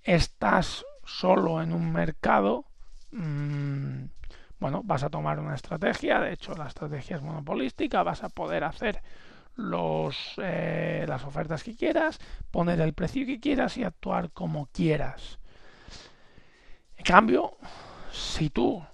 estás 0.02 0.84
solo 1.04 1.62
en 1.62 1.72
un 1.72 1.90
mercado, 1.90 2.66
mmm, 3.12 4.04
bueno, 4.58 4.82
vas 4.84 5.02
a 5.04 5.10
tomar 5.10 5.38
una 5.38 5.54
estrategia, 5.54 6.20
de 6.20 6.32
hecho 6.32 6.54
la 6.54 6.66
estrategia 6.66 7.16
es 7.16 7.22
monopolística, 7.22 8.02
vas 8.02 8.24
a 8.24 8.28
poder 8.28 8.64
hacer 8.64 9.00
los, 9.54 10.34
eh, 10.38 11.04
las 11.08 11.24
ofertas 11.24 11.62
que 11.62 11.76
quieras, 11.76 12.18
poner 12.50 12.80
el 12.80 12.92
precio 12.92 13.24
que 13.24 13.40
quieras 13.40 13.76
y 13.78 13.84
actuar 13.84 14.30
como 14.30 14.66
quieras. 14.66 15.38
En 16.96 17.04
cambio, 17.04 17.56
si 18.12 18.50
tú 18.50 18.84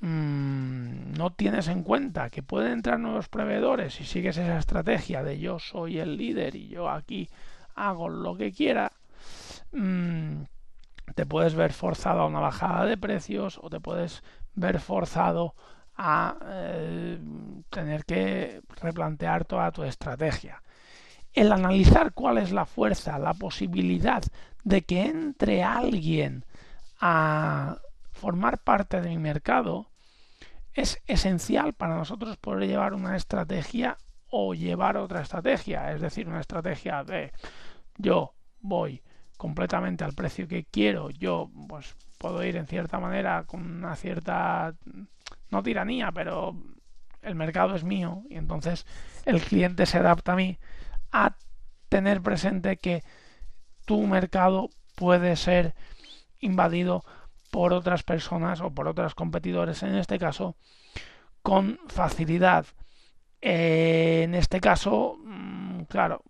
mmm, 0.00 1.12
no 1.12 1.30
tienes 1.30 1.68
en 1.68 1.82
cuenta 1.82 2.30
que 2.30 2.42
pueden 2.42 2.72
entrar 2.72 2.98
nuevos 2.98 3.28
proveedores 3.28 4.00
y 4.00 4.04
sigues 4.04 4.36
esa 4.36 4.58
estrategia 4.58 5.22
de 5.22 5.38
yo 5.38 5.58
soy 5.58 5.98
el 5.98 6.16
líder 6.16 6.56
y 6.56 6.68
yo 6.68 6.88
aquí 6.90 7.28
hago 7.74 8.08
lo 8.08 8.36
que 8.36 8.52
quiera, 8.52 8.92
mmm, 9.72 10.42
te 11.14 11.26
puedes 11.26 11.54
ver 11.54 11.72
forzado 11.72 12.20
a 12.20 12.26
una 12.26 12.40
bajada 12.40 12.86
de 12.86 12.96
precios 12.96 13.58
o 13.62 13.70
te 13.70 13.80
puedes 13.80 14.22
ver 14.54 14.80
forzado 14.80 15.54
a 15.96 16.36
eh, 16.44 17.18
tener 17.68 18.04
que 18.04 18.62
replantear 18.80 19.44
toda 19.44 19.70
tu 19.70 19.82
estrategia. 19.82 20.62
El 21.32 21.52
analizar 21.52 22.12
cuál 22.12 22.38
es 22.38 22.52
la 22.52 22.64
fuerza, 22.64 23.18
la 23.18 23.34
posibilidad 23.34 24.22
de 24.64 24.82
que 24.82 25.02
entre 25.02 25.62
alguien 25.62 26.44
a 27.00 27.78
formar 28.12 28.58
parte 28.58 29.00
de 29.00 29.10
mi 29.10 29.18
mercado 29.18 29.89
es 30.74 31.02
esencial 31.06 31.72
para 31.74 31.96
nosotros 31.96 32.36
poder 32.36 32.68
llevar 32.68 32.94
una 32.94 33.16
estrategia 33.16 33.96
o 34.28 34.54
llevar 34.54 34.96
otra 34.96 35.22
estrategia, 35.22 35.92
es 35.92 36.00
decir, 36.00 36.28
una 36.28 36.40
estrategia 36.40 37.02
de 37.04 37.32
yo 37.96 38.34
voy 38.60 39.02
completamente 39.36 40.04
al 40.04 40.12
precio 40.12 40.46
que 40.46 40.64
quiero, 40.64 41.10
yo 41.10 41.50
pues 41.68 41.96
puedo 42.18 42.44
ir 42.44 42.56
en 42.56 42.66
cierta 42.66 43.00
manera 43.00 43.44
con 43.44 43.62
una 43.62 43.96
cierta 43.96 44.74
no 45.50 45.62
tiranía, 45.62 46.12
pero 46.12 46.54
el 47.22 47.34
mercado 47.34 47.74
es 47.74 47.84
mío 47.84 48.22
y 48.28 48.36
entonces 48.36 48.86
el 49.24 49.40
cliente 49.40 49.86
se 49.86 49.98
adapta 49.98 50.32
a 50.32 50.36
mí 50.36 50.58
a 51.10 51.36
tener 51.88 52.22
presente 52.22 52.76
que 52.76 53.02
tu 53.84 54.06
mercado 54.06 54.70
puede 54.94 55.36
ser 55.36 55.74
invadido 56.38 57.04
por 57.50 57.72
otras 57.72 58.02
personas 58.02 58.60
o 58.60 58.70
por 58.70 58.88
otros 58.88 59.14
competidores, 59.14 59.82
en 59.82 59.96
este 59.96 60.18
caso, 60.18 60.56
con 61.42 61.78
facilidad. 61.88 62.66
Eh, 63.40 64.22
en 64.24 64.34
este 64.34 64.60
caso, 64.60 65.16
mm, 65.24 65.82
claro, 65.84 66.22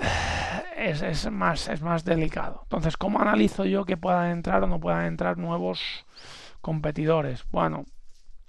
es, 0.76 1.02
es, 1.02 1.30
más, 1.30 1.68
es 1.68 1.82
más 1.82 2.04
delicado. 2.04 2.60
Entonces, 2.64 2.96
¿cómo 2.96 3.20
analizo 3.20 3.64
yo 3.64 3.84
que 3.84 3.96
puedan 3.96 4.30
entrar 4.30 4.62
o 4.64 4.66
no 4.66 4.80
puedan 4.80 5.06
entrar 5.06 5.38
nuevos 5.38 6.06
competidores? 6.60 7.44
Bueno, 7.50 7.86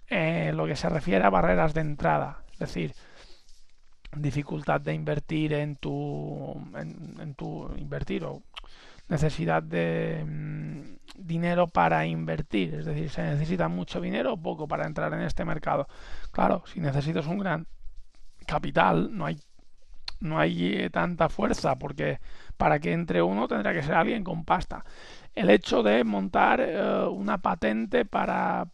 eh, 0.09 0.51
lo 0.53 0.67
que 0.67 0.75
se 0.75 0.89
refiere 0.89 1.25
a 1.25 1.29
barreras 1.29 1.73
de 1.73 1.81
entrada, 1.81 2.43
es 2.53 2.59
decir, 2.59 2.93
dificultad 4.15 4.81
de 4.81 4.93
invertir 4.93 5.53
en 5.53 5.77
tu, 5.77 6.53
en, 6.75 7.17
en 7.19 7.33
tu 7.35 7.73
invertir 7.77 8.25
o 8.25 8.43
necesidad 9.11 9.61
de 9.61 10.23
mmm, 10.25 10.81
dinero 11.15 11.67
para 11.67 12.05
invertir, 12.05 12.73
es 12.73 12.85
decir, 12.85 13.09
se 13.09 13.21
necesita 13.23 13.67
mucho 13.67 14.01
dinero 14.01 14.33
o 14.33 14.41
poco 14.41 14.67
para 14.67 14.87
entrar 14.87 15.13
en 15.13 15.21
este 15.21 15.45
mercado. 15.45 15.87
Claro, 16.31 16.63
si 16.65 16.79
necesitas 16.79 17.27
un 17.27 17.39
gran 17.39 17.67
capital, 18.47 19.15
no 19.15 19.25
hay 19.25 19.37
no 20.21 20.39
hay 20.39 20.75
eh, 20.75 20.89
tanta 20.91 21.29
fuerza 21.29 21.77
porque 21.77 22.19
para 22.55 22.79
que 22.79 22.93
entre 22.93 23.23
uno 23.23 23.47
tendrá 23.47 23.73
que 23.73 23.83
ser 23.83 23.95
alguien 23.95 24.23
con 24.23 24.45
pasta. 24.45 24.85
El 25.33 25.49
hecho 25.49 25.83
de 25.83 26.03
montar 26.03 26.61
eh, 26.61 27.05
una 27.07 27.39
patente 27.39 28.05
para 28.05 28.67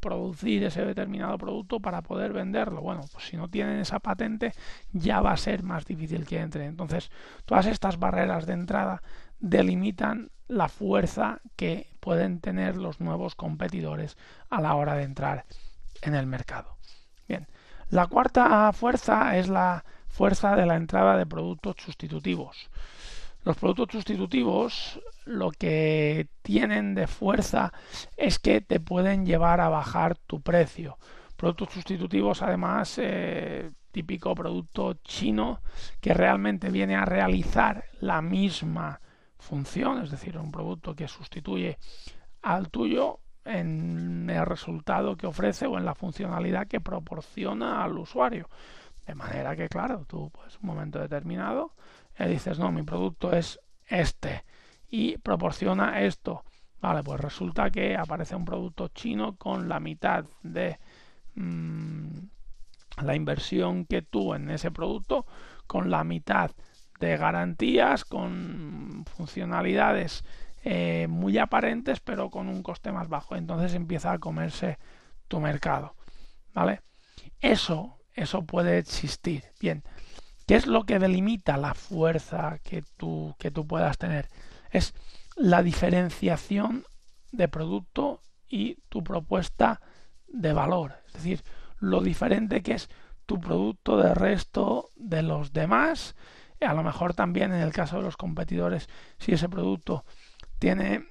producir 0.00 0.64
ese 0.64 0.84
determinado 0.84 1.36
producto 1.36 1.80
para 1.80 2.02
poder 2.02 2.32
venderlo. 2.32 2.80
Bueno, 2.80 3.02
pues 3.12 3.26
si 3.26 3.36
no 3.36 3.48
tienen 3.48 3.80
esa 3.80 3.98
patente 3.98 4.52
ya 4.92 5.20
va 5.20 5.32
a 5.32 5.36
ser 5.36 5.62
más 5.62 5.84
difícil 5.84 6.26
que 6.26 6.40
entre. 6.40 6.66
Entonces, 6.66 7.10
todas 7.44 7.66
estas 7.66 7.98
barreras 7.98 8.46
de 8.46 8.54
entrada 8.54 9.02
delimitan 9.40 10.30
la 10.48 10.68
fuerza 10.68 11.40
que 11.56 11.88
pueden 12.00 12.40
tener 12.40 12.76
los 12.76 13.00
nuevos 13.00 13.34
competidores 13.34 14.16
a 14.50 14.60
la 14.60 14.74
hora 14.74 14.94
de 14.94 15.04
entrar 15.04 15.44
en 16.02 16.14
el 16.14 16.26
mercado. 16.26 16.76
Bien, 17.28 17.46
la 17.88 18.06
cuarta 18.06 18.72
fuerza 18.72 19.36
es 19.38 19.48
la 19.48 19.84
fuerza 20.08 20.54
de 20.54 20.66
la 20.66 20.76
entrada 20.76 21.16
de 21.16 21.26
productos 21.26 21.76
sustitutivos. 21.78 22.70
Los 23.44 23.56
productos 23.56 23.90
sustitutivos 23.90 25.00
lo 25.26 25.50
que 25.50 26.28
tienen 26.42 26.94
de 26.94 27.06
fuerza 27.06 27.72
es 28.16 28.38
que 28.38 28.60
te 28.60 28.80
pueden 28.80 29.26
llevar 29.26 29.60
a 29.60 29.68
bajar 29.68 30.16
tu 30.16 30.40
precio. 30.40 30.98
Productos 31.36 31.72
sustitutivos, 31.72 32.42
además, 32.42 32.98
eh, 32.98 33.70
típico 33.92 34.34
producto 34.34 34.94
chino 35.04 35.60
que 36.00 36.14
realmente 36.14 36.70
viene 36.70 36.96
a 36.96 37.04
realizar 37.04 37.84
la 38.00 38.22
misma 38.22 39.00
función, 39.44 40.02
es 40.02 40.10
decir, 40.10 40.36
un 40.38 40.50
producto 40.50 40.96
que 40.96 41.06
sustituye 41.06 41.78
al 42.42 42.70
tuyo 42.70 43.20
en 43.44 44.28
el 44.28 44.46
resultado 44.46 45.16
que 45.16 45.26
ofrece 45.26 45.66
o 45.66 45.78
en 45.78 45.84
la 45.84 45.94
funcionalidad 45.94 46.66
que 46.66 46.80
proporciona 46.80 47.84
al 47.84 47.98
usuario. 47.98 48.48
De 49.06 49.14
manera 49.14 49.54
que, 49.54 49.68
claro, 49.68 50.04
tú, 50.08 50.30
pues, 50.30 50.58
un 50.60 50.66
momento 50.66 50.98
determinado, 50.98 51.72
le 52.18 52.28
dices, 52.28 52.58
no, 52.58 52.72
mi 52.72 52.82
producto 52.82 53.32
es 53.32 53.60
este 53.86 54.44
y 54.90 55.18
proporciona 55.18 56.00
esto. 56.00 56.42
Vale, 56.80 57.02
pues 57.02 57.20
resulta 57.20 57.70
que 57.70 57.96
aparece 57.96 58.34
un 58.34 58.44
producto 58.44 58.88
chino 58.88 59.36
con 59.36 59.68
la 59.68 59.80
mitad 59.80 60.24
de 60.42 60.78
mm, 61.34 62.08
la 63.02 63.14
inversión 63.14 63.84
que 63.84 64.02
tú 64.02 64.34
en 64.34 64.50
ese 64.50 64.70
producto, 64.70 65.26
con 65.66 65.90
la 65.90 66.04
mitad 66.04 66.50
de 67.00 67.16
garantías, 67.16 68.04
con 68.04 69.04
funcionalidades 69.16 70.24
eh, 70.62 71.06
muy 71.08 71.38
aparentes, 71.38 72.00
pero 72.00 72.30
con 72.30 72.48
un 72.48 72.62
coste 72.62 72.92
más 72.92 73.08
bajo. 73.08 73.36
Entonces 73.36 73.74
empieza 73.74 74.12
a 74.12 74.18
comerse 74.18 74.78
tu 75.28 75.40
mercado. 75.40 75.94
¿Vale? 76.54 76.80
Eso, 77.40 77.98
eso 78.14 78.44
puede 78.44 78.78
existir. 78.78 79.44
Bien, 79.60 79.82
¿qué 80.46 80.56
es 80.56 80.66
lo 80.66 80.84
que 80.84 80.98
delimita 80.98 81.56
la 81.56 81.74
fuerza 81.74 82.58
que 82.62 82.82
tú, 82.96 83.34
que 83.38 83.50
tú 83.50 83.66
puedas 83.66 83.98
tener? 83.98 84.30
Es 84.70 84.94
la 85.36 85.62
diferenciación 85.62 86.84
de 87.32 87.48
producto 87.48 88.22
y 88.48 88.76
tu 88.88 89.02
propuesta 89.02 89.80
de 90.28 90.52
valor. 90.52 90.94
Es 91.08 91.14
decir, 91.14 91.42
lo 91.78 92.00
diferente 92.00 92.62
que 92.62 92.74
es 92.74 92.88
tu 93.26 93.40
producto 93.40 93.96
del 93.96 94.14
resto 94.14 94.90
de 94.96 95.22
los 95.22 95.52
demás. 95.52 96.14
A 96.60 96.72
lo 96.72 96.82
mejor 96.82 97.14
también 97.14 97.52
en 97.52 97.60
el 97.60 97.72
caso 97.72 97.96
de 97.96 98.02
los 98.02 98.16
competidores, 98.16 98.88
si 99.18 99.32
ese 99.32 99.48
producto 99.48 100.04
tiene 100.58 101.06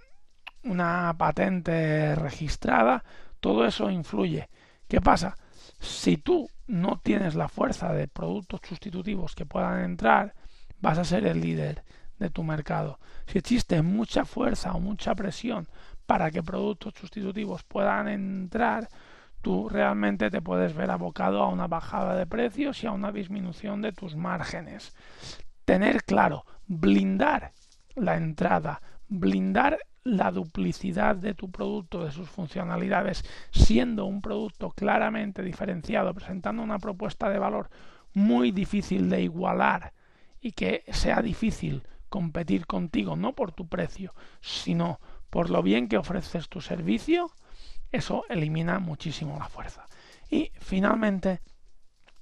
una 0.63 1.13
patente 1.17 2.15
registrada, 2.15 3.03
todo 3.39 3.65
eso 3.65 3.89
influye. 3.89 4.49
¿Qué 4.87 5.01
pasa? 5.01 5.35
Si 5.79 6.17
tú 6.17 6.49
no 6.67 6.99
tienes 7.03 7.35
la 7.35 7.49
fuerza 7.49 7.93
de 7.93 8.07
productos 8.07 8.61
sustitutivos 8.67 9.35
que 9.35 9.45
puedan 9.45 9.83
entrar, 9.83 10.33
vas 10.79 10.97
a 10.97 11.03
ser 11.03 11.25
el 11.25 11.41
líder 11.41 11.83
de 12.19 12.29
tu 12.29 12.43
mercado. 12.43 12.99
Si 13.27 13.37
existe 13.37 13.81
mucha 13.81 14.25
fuerza 14.25 14.73
o 14.73 14.79
mucha 14.79 15.13
presión 15.15 15.67
para 16.05 16.31
que 16.31 16.43
productos 16.43 16.93
sustitutivos 16.99 17.63
puedan 17.63 18.07
entrar, 18.07 18.89
tú 19.43 19.69
realmente 19.69 20.31
te 20.31 20.41
puedes 20.41 20.73
ver 20.73 20.89
abocado 20.89 21.43
a 21.43 21.49
una 21.49 21.67
bajada 21.67 22.15
de 22.15 22.25
precios 22.25 22.83
y 22.83 22.87
a 22.87 22.91
una 22.91 23.11
disminución 23.11 23.83
de 23.83 23.91
tus 23.91 24.15
márgenes. 24.15 24.95
Tener 25.65 26.03
claro, 26.03 26.45
blindar 26.65 27.51
la 27.95 28.17
entrada 28.17 28.81
blindar 29.13 29.77
la 30.03 30.31
duplicidad 30.31 31.15
de 31.15 31.33
tu 31.33 31.49
producto, 31.51 32.03
de 32.03 32.11
sus 32.11 32.29
funcionalidades, 32.29 33.23
siendo 33.51 34.05
un 34.05 34.21
producto 34.21 34.71
claramente 34.71 35.43
diferenciado, 35.43 36.13
presentando 36.13 36.61
una 36.61 36.79
propuesta 36.79 37.29
de 37.29 37.39
valor 37.39 37.69
muy 38.13 38.51
difícil 38.51 39.09
de 39.09 39.21
igualar 39.21 39.93
y 40.41 40.51
que 40.51 40.83
sea 40.91 41.21
difícil 41.21 41.83
competir 42.09 42.65
contigo, 42.65 43.15
no 43.15 43.33
por 43.33 43.51
tu 43.51 43.67
precio, 43.67 44.13
sino 44.41 44.99
por 45.29 45.49
lo 45.49 45.63
bien 45.63 45.87
que 45.87 45.97
ofreces 45.97 46.49
tu 46.49 46.59
servicio, 46.59 47.31
eso 47.93 48.25
elimina 48.27 48.79
muchísimo 48.79 49.37
la 49.37 49.47
fuerza. 49.47 49.85
Y 50.29 50.51
finalmente 50.59 51.39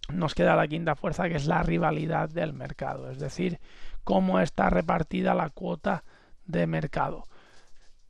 nos 0.09 0.35
queda 0.35 0.55
la 0.55 0.67
quinta 0.67 0.95
fuerza 0.95 1.29
que 1.29 1.37
es 1.37 1.47
la 1.47 1.63
rivalidad 1.63 2.29
del 2.29 2.53
mercado, 2.53 3.09
es 3.09 3.19
decir, 3.19 3.59
cómo 4.03 4.39
está 4.39 4.69
repartida 4.69 5.33
la 5.33 5.49
cuota 5.49 6.03
de 6.45 6.67
mercado. 6.67 7.23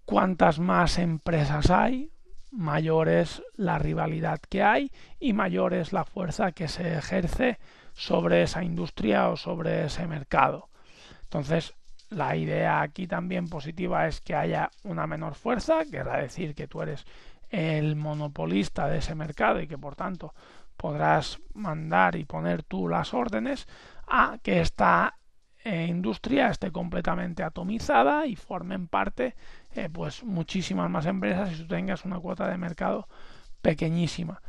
Cuantas 0.05 0.59
más 0.59 0.97
empresas 0.97 1.69
hay, 1.69 2.11
mayor 2.51 3.07
es 3.07 3.43
la 3.55 3.77
rivalidad 3.77 4.39
que 4.49 4.63
hay 4.63 4.91
y 5.19 5.33
mayor 5.33 5.75
es 5.75 5.93
la 5.93 6.03
fuerza 6.03 6.51
que 6.51 6.67
se 6.67 6.97
ejerce 6.97 7.59
sobre 7.93 8.41
esa 8.41 8.63
industria 8.63 9.29
o 9.29 9.37
sobre 9.37 9.85
ese 9.85 10.07
mercado. 10.07 10.69
Entonces, 11.23 11.75
la 12.09 12.35
idea 12.35 12.81
aquí 12.81 13.07
también 13.07 13.47
positiva 13.47 14.07
es 14.07 14.19
que 14.19 14.35
haya 14.35 14.69
una 14.83 15.07
menor 15.07 15.35
fuerza, 15.35 15.85
querrá 15.89 16.17
decir 16.17 16.55
que 16.55 16.67
tú 16.67 16.81
eres 16.81 17.05
el 17.51 17.95
monopolista 17.95 18.87
de 18.87 18.99
ese 18.99 19.13
mercado 19.13 19.61
y 19.61 19.67
que 19.67 19.77
por 19.77 19.95
tanto 19.95 20.33
podrás 20.77 21.39
mandar 21.53 22.15
y 22.15 22.25
poner 22.25 22.63
tú 22.63 22.87
las 22.87 23.13
órdenes 23.13 23.67
a 24.07 24.39
que 24.41 24.61
esta 24.61 25.17
eh, 25.63 25.85
industria 25.87 26.49
esté 26.49 26.71
completamente 26.71 27.43
atomizada 27.43 28.25
y 28.25 28.35
formen 28.35 28.87
parte 28.87 29.35
eh, 29.75 29.89
pues 29.91 30.23
muchísimas 30.23 30.89
más 30.89 31.05
empresas 31.05 31.51
y 31.51 31.57
tú 31.57 31.67
tengas 31.67 32.03
una 32.03 32.19
cuota 32.19 32.47
de 32.47 32.57
mercado 32.57 33.07
pequeñísima. 33.61 34.41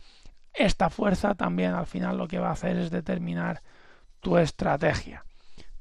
Esta 0.55 0.89
fuerza 0.89 1.35
también 1.35 1.73
al 1.73 1.87
final 1.87 2.17
lo 2.17 2.29
que 2.29 2.39
va 2.39 2.49
a 2.49 2.53
hacer 2.53 2.77
es 2.77 2.91
determinar 2.91 3.63
tu 4.21 4.39
estrategia. 4.39 5.25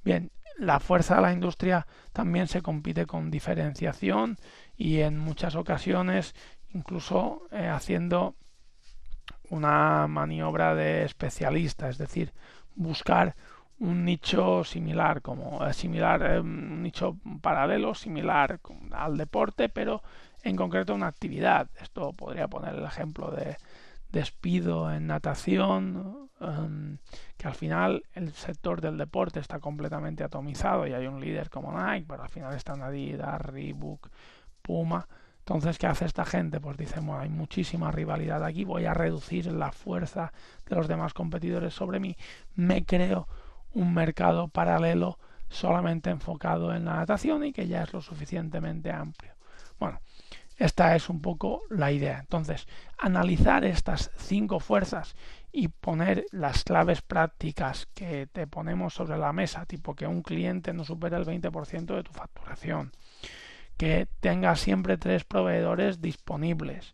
Bien, 0.03 0.31
la 0.57 0.79
fuerza 0.79 1.15
de 1.15 1.21
la 1.21 1.33
industria 1.33 1.87
también 2.13 2.47
se 2.47 2.61
compite 2.61 3.05
con 3.05 3.31
diferenciación 3.31 4.37
y 4.75 4.99
en 4.99 5.17
muchas 5.17 5.55
ocasiones 5.55 6.35
incluso 6.73 7.43
eh, 7.51 7.67
haciendo 7.67 8.35
una 9.49 10.07
maniobra 10.07 10.75
de 10.75 11.03
especialista, 11.03 11.89
es 11.89 11.97
decir, 11.97 12.33
buscar 12.75 13.35
un 13.79 14.05
nicho 14.05 14.63
similar, 14.63 15.21
como 15.21 15.65
eh, 15.65 15.73
similar, 15.73 16.21
eh, 16.23 16.39
un 16.39 16.83
nicho 16.83 17.17
paralelo, 17.41 17.95
similar 17.95 18.59
al 18.91 19.17
deporte, 19.17 19.69
pero 19.69 20.03
en 20.43 20.55
concreto 20.55 20.93
una 20.93 21.07
actividad. 21.07 21.69
Esto 21.81 22.13
podría 22.13 22.47
poner 22.47 22.75
el 22.75 22.85
ejemplo 22.85 23.31
de 23.31 23.57
despido 24.09 24.91
en 24.91 25.07
natación, 25.07 26.29
em, 26.39 26.97
que 27.37 27.47
al 27.47 27.55
final 27.55 28.03
el 28.13 28.31
sector 28.33 28.81
del 28.81 28.97
deporte 28.97 29.39
está 29.39 29.59
completamente 29.59 30.23
atomizado 30.23 30.85
y 30.85 30.93
hay 30.93 31.07
un 31.07 31.19
líder 31.19 31.49
como 31.49 31.71
Nike, 31.71 32.05
pero 32.07 32.23
al 32.23 32.29
final 32.29 32.53
están 32.55 32.81
Adidas, 32.81 33.41
Reebok, 33.41 34.09
Puma. 34.61 35.07
Entonces, 35.53 35.79
¿qué 35.79 35.87
hace 35.87 36.05
esta 36.05 36.23
gente? 36.23 36.61
Pues 36.61 36.77
dice, 36.77 37.01
hay 37.11 37.27
muchísima 37.27 37.91
rivalidad 37.91 38.41
aquí, 38.45 38.63
voy 38.63 38.85
a 38.85 38.93
reducir 38.93 39.47
la 39.47 39.73
fuerza 39.73 40.31
de 40.65 40.77
los 40.77 40.87
demás 40.87 41.13
competidores 41.13 41.73
sobre 41.73 41.99
mí, 41.99 42.15
me 42.55 42.85
creo 42.85 43.27
un 43.73 43.93
mercado 43.93 44.47
paralelo 44.47 45.19
solamente 45.49 46.09
enfocado 46.09 46.73
en 46.73 46.85
la 46.85 46.95
natación 46.95 47.43
y 47.43 47.51
que 47.51 47.67
ya 47.67 47.83
es 47.83 47.91
lo 47.91 47.99
suficientemente 47.99 48.93
amplio. 48.93 49.33
Bueno, 49.77 49.99
esta 50.55 50.95
es 50.95 51.09
un 51.09 51.21
poco 51.21 51.63
la 51.69 51.91
idea. 51.91 52.19
Entonces, 52.19 52.65
analizar 52.97 53.65
estas 53.65 54.09
cinco 54.15 54.61
fuerzas 54.61 55.15
y 55.51 55.67
poner 55.67 56.27
las 56.31 56.63
claves 56.63 57.01
prácticas 57.01 57.89
que 57.93 58.25
te 58.27 58.47
ponemos 58.47 58.93
sobre 58.93 59.17
la 59.17 59.33
mesa, 59.33 59.65
tipo 59.65 59.95
que 59.95 60.07
un 60.07 60.21
cliente 60.21 60.71
no 60.71 60.85
supere 60.85 61.17
el 61.17 61.25
20% 61.25 61.93
de 61.93 62.03
tu 62.03 62.13
facturación, 62.13 62.93
que 63.81 64.07
tenga 64.19 64.55
siempre 64.57 64.99
tres 64.99 65.23
proveedores 65.23 66.03
disponibles, 66.03 66.93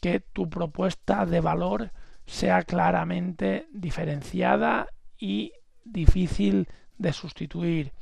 que 0.00 0.18
tu 0.18 0.50
propuesta 0.50 1.24
de 1.24 1.40
valor 1.40 1.92
sea 2.26 2.62
claramente 2.62 3.68
diferenciada 3.72 4.88
y 5.16 5.52
difícil 5.84 6.66
de 6.98 7.12
sustituir, 7.12 7.92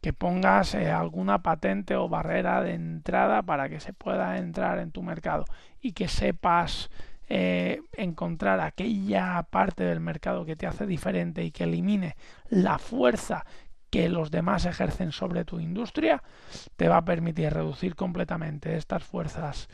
que 0.00 0.12
pongas 0.12 0.76
eh, 0.76 0.92
alguna 0.92 1.42
patente 1.42 1.96
o 1.96 2.08
barrera 2.08 2.62
de 2.62 2.74
entrada 2.74 3.42
para 3.42 3.68
que 3.68 3.80
se 3.80 3.94
pueda 3.94 4.38
entrar 4.38 4.78
en 4.78 4.92
tu 4.92 5.02
mercado 5.02 5.44
y 5.80 5.90
que 5.90 6.06
sepas 6.06 6.88
eh, 7.28 7.80
encontrar 7.94 8.60
aquella 8.60 9.42
parte 9.50 9.82
del 9.82 9.98
mercado 9.98 10.44
que 10.44 10.54
te 10.54 10.68
hace 10.68 10.86
diferente 10.86 11.42
y 11.42 11.50
que 11.50 11.64
elimine 11.64 12.14
la 12.48 12.78
fuerza 12.78 13.44
que 13.90 14.08
los 14.08 14.30
demás 14.30 14.64
ejercen 14.66 15.12
sobre 15.12 15.44
tu 15.44 15.60
industria, 15.60 16.22
te 16.76 16.88
va 16.88 16.98
a 16.98 17.04
permitir 17.04 17.52
reducir 17.52 17.96
completamente 17.96 18.76
estas 18.76 19.04
fuerzas 19.04 19.68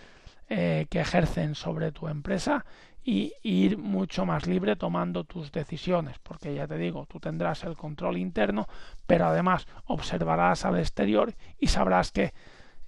eh, 0.49 0.87
que 0.91 1.01
ejercen 1.01 1.55
sobre 1.55 1.93
tu 1.93 2.09
empresa 2.09 2.65
y 3.03 3.35
ir 3.43 3.79
mucho 3.79 4.27
más 4.27 4.47
libre 4.47 4.75
tomando 4.75 5.25
tus 5.25 5.53
decisiones, 5.53 6.19
porque 6.19 6.55
ya 6.55 6.67
te 6.67 6.77
digo, 6.77 7.07
tú 7.07 7.21
tendrás 7.21 7.63
el 7.63 7.77
control 7.77 8.17
interno, 8.17 8.67
pero 9.07 9.27
además 9.27 9.69
observarás 9.85 10.65
al 10.65 10.79
exterior 10.79 11.35
y 11.59 11.69
sabrás 11.69 12.11
que 12.11 12.35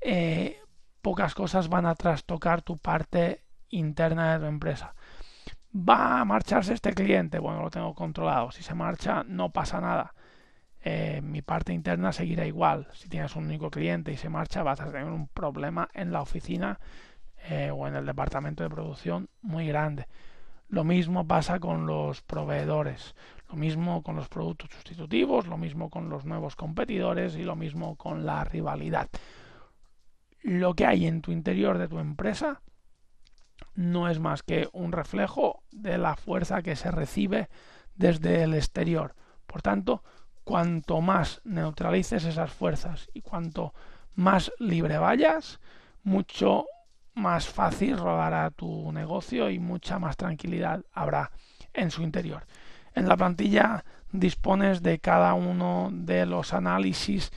eh, 0.00 0.60
pocas 1.02 1.34
cosas 1.34 1.68
van 1.68 1.86
a 1.86 1.94
trastocar 1.94 2.62
tu 2.62 2.78
parte 2.78 3.42
interna 3.68 4.32
de 4.32 4.40
tu 4.40 4.46
empresa. 4.46 4.94
¿Va 5.72 6.20
a 6.20 6.24
marcharse 6.24 6.74
este 6.74 6.94
cliente? 6.94 7.38
Bueno, 7.38 7.62
lo 7.62 7.70
tengo 7.70 7.94
controlado. 7.94 8.50
Si 8.50 8.62
se 8.62 8.74
marcha, 8.74 9.22
no 9.24 9.50
pasa 9.50 9.80
nada. 9.80 10.14
Eh, 10.82 11.20
mi 11.22 11.42
parte 11.42 11.72
interna 11.72 12.12
seguirá 12.12 12.46
igual. 12.46 12.88
Si 12.92 13.08
tienes 13.08 13.34
un 13.36 13.44
único 13.44 13.70
cliente 13.70 14.12
y 14.12 14.16
se 14.16 14.28
marcha, 14.28 14.62
vas 14.62 14.80
a 14.80 14.86
tener 14.86 15.04
un 15.04 15.28
problema 15.28 15.88
en 15.92 16.12
la 16.12 16.22
oficina 16.22 16.78
eh, 17.48 17.70
o 17.70 17.86
en 17.88 17.96
el 17.96 18.06
departamento 18.06 18.62
de 18.62 18.70
producción 18.70 19.28
muy 19.42 19.66
grande. 19.66 20.06
Lo 20.68 20.84
mismo 20.84 21.26
pasa 21.26 21.60
con 21.60 21.86
los 21.86 22.20
proveedores, 22.22 23.14
lo 23.48 23.56
mismo 23.56 24.02
con 24.02 24.16
los 24.16 24.28
productos 24.28 24.70
sustitutivos, 24.70 25.46
lo 25.46 25.56
mismo 25.56 25.88
con 25.88 26.10
los 26.10 26.26
nuevos 26.26 26.56
competidores 26.56 27.36
y 27.36 27.42
lo 27.42 27.56
mismo 27.56 27.96
con 27.96 28.26
la 28.26 28.44
rivalidad. 28.44 29.08
Lo 30.42 30.74
que 30.74 30.84
hay 30.84 31.06
en 31.06 31.22
tu 31.22 31.32
interior 31.32 31.78
de 31.78 31.88
tu 31.88 31.98
empresa 31.98 32.60
no 33.74 34.08
es 34.08 34.18
más 34.18 34.42
que 34.42 34.68
un 34.72 34.92
reflejo 34.92 35.62
de 35.70 35.96
la 35.96 36.16
fuerza 36.16 36.62
que 36.62 36.76
se 36.76 36.90
recibe 36.90 37.48
desde 37.94 38.42
el 38.42 38.54
exterior. 38.54 39.14
Por 39.46 39.62
tanto, 39.62 40.02
cuanto 40.48 41.02
más 41.02 41.42
neutralices 41.44 42.24
esas 42.24 42.50
fuerzas 42.50 43.10
y 43.12 43.20
cuanto 43.20 43.74
más 44.14 44.50
libre 44.58 44.96
vayas, 44.96 45.60
mucho 46.04 46.64
más 47.12 47.46
fácil 47.46 47.98
rodará 47.98 48.50
tu 48.50 48.90
negocio 48.90 49.50
y 49.50 49.58
mucha 49.58 49.98
más 49.98 50.16
tranquilidad 50.16 50.82
habrá 50.94 51.32
en 51.74 51.90
su 51.90 52.02
interior. 52.02 52.46
En 52.94 53.10
la 53.10 53.18
plantilla 53.18 53.84
dispones 54.10 54.82
de 54.82 55.00
cada 55.00 55.34
uno 55.34 55.90
de 55.92 56.24
los 56.24 56.54
análisis 56.54 57.30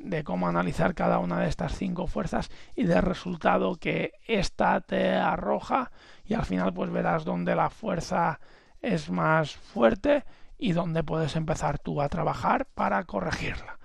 de 0.00 0.24
cómo 0.24 0.48
analizar 0.48 0.94
cada 0.94 1.18
una 1.18 1.40
de 1.40 1.50
estas 1.50 1.76
cinco 1.76 2.06
fuerzas 2.06 2.48
y 2.74 2.84
del 2.84 3.02
resultado 3.02 3.76
que 3.76 4.12
ésta 4.26 4.80
te 4.80 5.10
arroja 5.10 5.92
y 6.24 6.32
al 6.32 6.46
final 6.46 6.72
pues 6.72 6.90
verás 6.90 7.26
dónde 7.26 7.54
la 7.54 7.68
fuerza 7.68 8.40
es 8.80 9.10
más 9.10 9.54
fuerte 9.54 10.24
y 10.58 10.72
dónde 10.72 11.02
puedes 11.02 11.36
empezar 11.36 11.78
tú 11.78 12.00
a 12.00 12.08
trabajar 12.08 12.66
para 12.74 13.04
corregirla. 13.04 13.78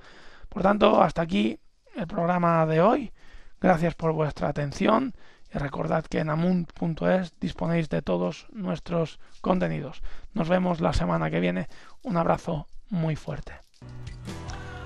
Por 0.49 0.63
tanto, 0.63 1.01
hasta 1.01 1.21
aquí 1.21 1.59
el 1.95 2.07
programa 2.07 2.65
de 2.65 2.81
hoy. 2.81 3.11
Gracias 3.61 3.95
por 3.95 4.13
vuestra 4.13 4.47
atención 4.47 5.13
y 5.53 5.57
recordad 5.57 6.05
que 6.05 6.19
en 6.19 6.29
amunt.es 6.29 7.33
disponéis 7.39 7.89
de 7.89 8.01
todos 8.01 8.47
nuestros 8.51 9.19
contenidos. 9.41 10.01
Nos 10.33 10.49
vemos 10.49 10.79
la 10.79 10.93
semana 10.93 11.29
que 11.29 11.39
viene. 11.39 11.67
Un 12.03 12.17
abrazo 12.17 12.67
muy 12.89 13.15
fuerte. 13.15 13.53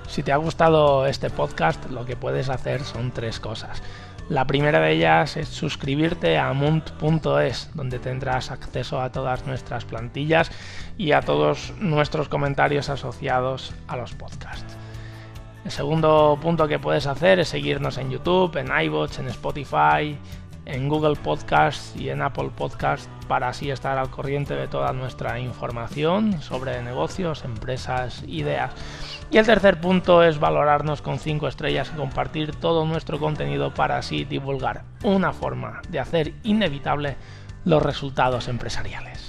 Si 0.08 0.22
te 0.22 0.32
ha 0.32 0.36
gustado 0.36 1.06
este 1.06 1.30
podcast, 1.30 1.90
lo 1.90 2.04
que 2.04 2.16
puedes 2.16 2.48
hacer 2.48 2.82
son 2.82 3.10
tres 3.10 3.40
cosas. 3.40 3.82
La 4.28 4.46
primera 4.46 4.80
de 4.80 4.92
ellas 4.92 5.36
es 5.36 5.48
suscribirte 5.48 6.38
a 6.38 6.48
amunt.es, 6.48 7.70
donde 7.74 7.98
tendrás 7.98 8.50
acceso 8.50 9.00
a 9.00 9.12
todas 9.12 9.46
nuestras 9.46 9.84
plantillas 9.84 10.50
y 10.96 11.12
a 11.12 11.20
todos 11.20 11.72
nuestros 11.78 12.28
comentarios 12.28 12.88
asociados 12.88 13.74
a 13.88 13.96
los 13.96 14.14
podcasts. 14.14 14.76
El 15.64 15.70
segundo 15.70 16.38
punto 16.42 16.68
que 16.68 16.78
puedes 16.78 17.06
hacer 17.06 17.38
es 17.40 17.48
seguirnos 17.48 17.96
en 17.96 18.10
YouTube, 18.10 18.56
en 18.56 18.68
iBots, 18.84 19.18
en 19.18 19.28
Spotify, 19.28 20.18
en 20.66 20.88
Google 20.88 21.16
Podcast 21.16 21.96
y 21.96 22.10
en 22.10 22.22
Apple 22.22 22.50
Podcast 22.54 23.08
para 23.28 23.48
así 23.48 23.70
estar 23.70 23.96
al 23.96 24.10
corriente 24.10 24.54
de 24.54 24.68
toda 24.68 24.92
nuestra 24.92 25.38
información 25.38 26.40
sobre 26.42 26.82
negocios, 26.82 27.44
empresas, 27.44 28.24
ideas. 28.26 28.72
Y 29.30 29.38
el 29.38 29.46
tercer 29.46 29.80
punto 29.80 30.22
es 30.22 30.38
valorarnos 30.38 31.02
con 31.02 31.18
5 31.18 31.48
estrellas 31.48 31.90
y 31.94 31.96
compartir 31.96 32.54
todo 32.54 32.84
nuestro 32.84 33.18
contenido 33.18 33.72
para 33.72 33.96
así 33.96 34.24
divulgar 34.24 34.84
una 35.02 35.32
forma 35.32 35.80
de 35.88 36.00
hacer 36.00 36.34
inevitable 36.42 37.16
los 37.64 37.82
resultados 37.82 38.48
empresariales. 38.48 39.23